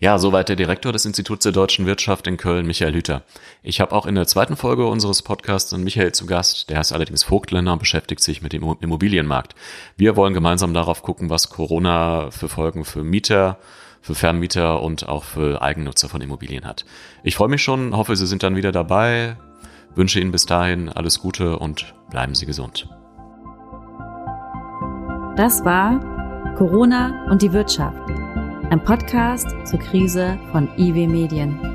Ja, 0.03 0.19
soweit 0.19 0.49
der 0.49 0.57
Direktor 0.57 0.93
des 0.93 1.05
Instituts 1.05 1.45
der 1.45 1.53
deutschen 1.53 1.87
Wirtschaft 1.87 2.27
in 2.27 2.37
Köln, 2.37 2.67
Michael 2.67 2.93
Hüter. 2.93 3.23
Ich 3.63 3.81
habe 3.81 3.93
auch 3.93 4.05
in 4.05 4.17
der 4.17 4.27
zweiten 4.27 4.57
Folge 4.57 4.85
unseres 4.85 5.23
Podcasts 5.23 5.73
einen 5.73 5.85
Michael 5.85 6.11
zu 6.11 6.27
Gast, 6.27 6.69
der 6.71 6.79
heißt 6.79 6.93
allerdings 6.93 7.23
Vogtländer 7.23 7.73
und 7.75 7.79
beschäftigt 7.79 8.21
sich 8.21 8.43
mit 8.43 8.53
dem 8.53 8.65
Immobilienmarkt. 8.81 9.55
Wir 9.97 10.17
wollen 10.17 10.35
gemeinsam 10.35 10.75
darauf 10.75 11.05
gucken, 11.05 11.31
was 11.31 11.51
Corona 11.51 12.33
für 12.33 12.49
Folgen 12.49 12.85
für 12.85 13.05
Mieter, 13.05 13.59
für 14.01 14.17
Vermieter 14.17 14.83
und 14.83 15.09
auch 15.09 15.23
für 15.23 15.63
Eigennutzer 15.63 16.09
von 16.09 16.21
Immobilien 16.21 16.65
hat. 16.65 16.85
Ich 17.23 17.37
freue 17.37 17.49
mich 17.49 17.63
schon, 17.63 17.97
hoffe, 17.97 18.17
Sie 18.17 18.27
sind 18.27 18.43
dann 18.43 18.57
wieder 18.57 18.73
dabei, 18.73 19.37
wünsche 19.95 20.19
Ihnen 20.19 20.33
bis 20.33 20.47
dahin 20.47 20.89
alles 20.89 21.21
Gute 21.21 21.61
und 21.61 21.95
bleiben 22.11 22.35
Sie 22.35 22.47
gesund. 22.47 22.89
Das 25.37 25.65
war 25.65 26.01
Corona 26.57 27.31
und 27.31 27.41
die 27.41 27.53
Wirtschaft 27.53 28.22
ein 28.73 28.83
Podcast 28.83 29.49
zur 29.65 29.81
Krise 29.81 30.39
von 30.51 30.67
IW 30.79 31.07
Medien. 31.07 31.72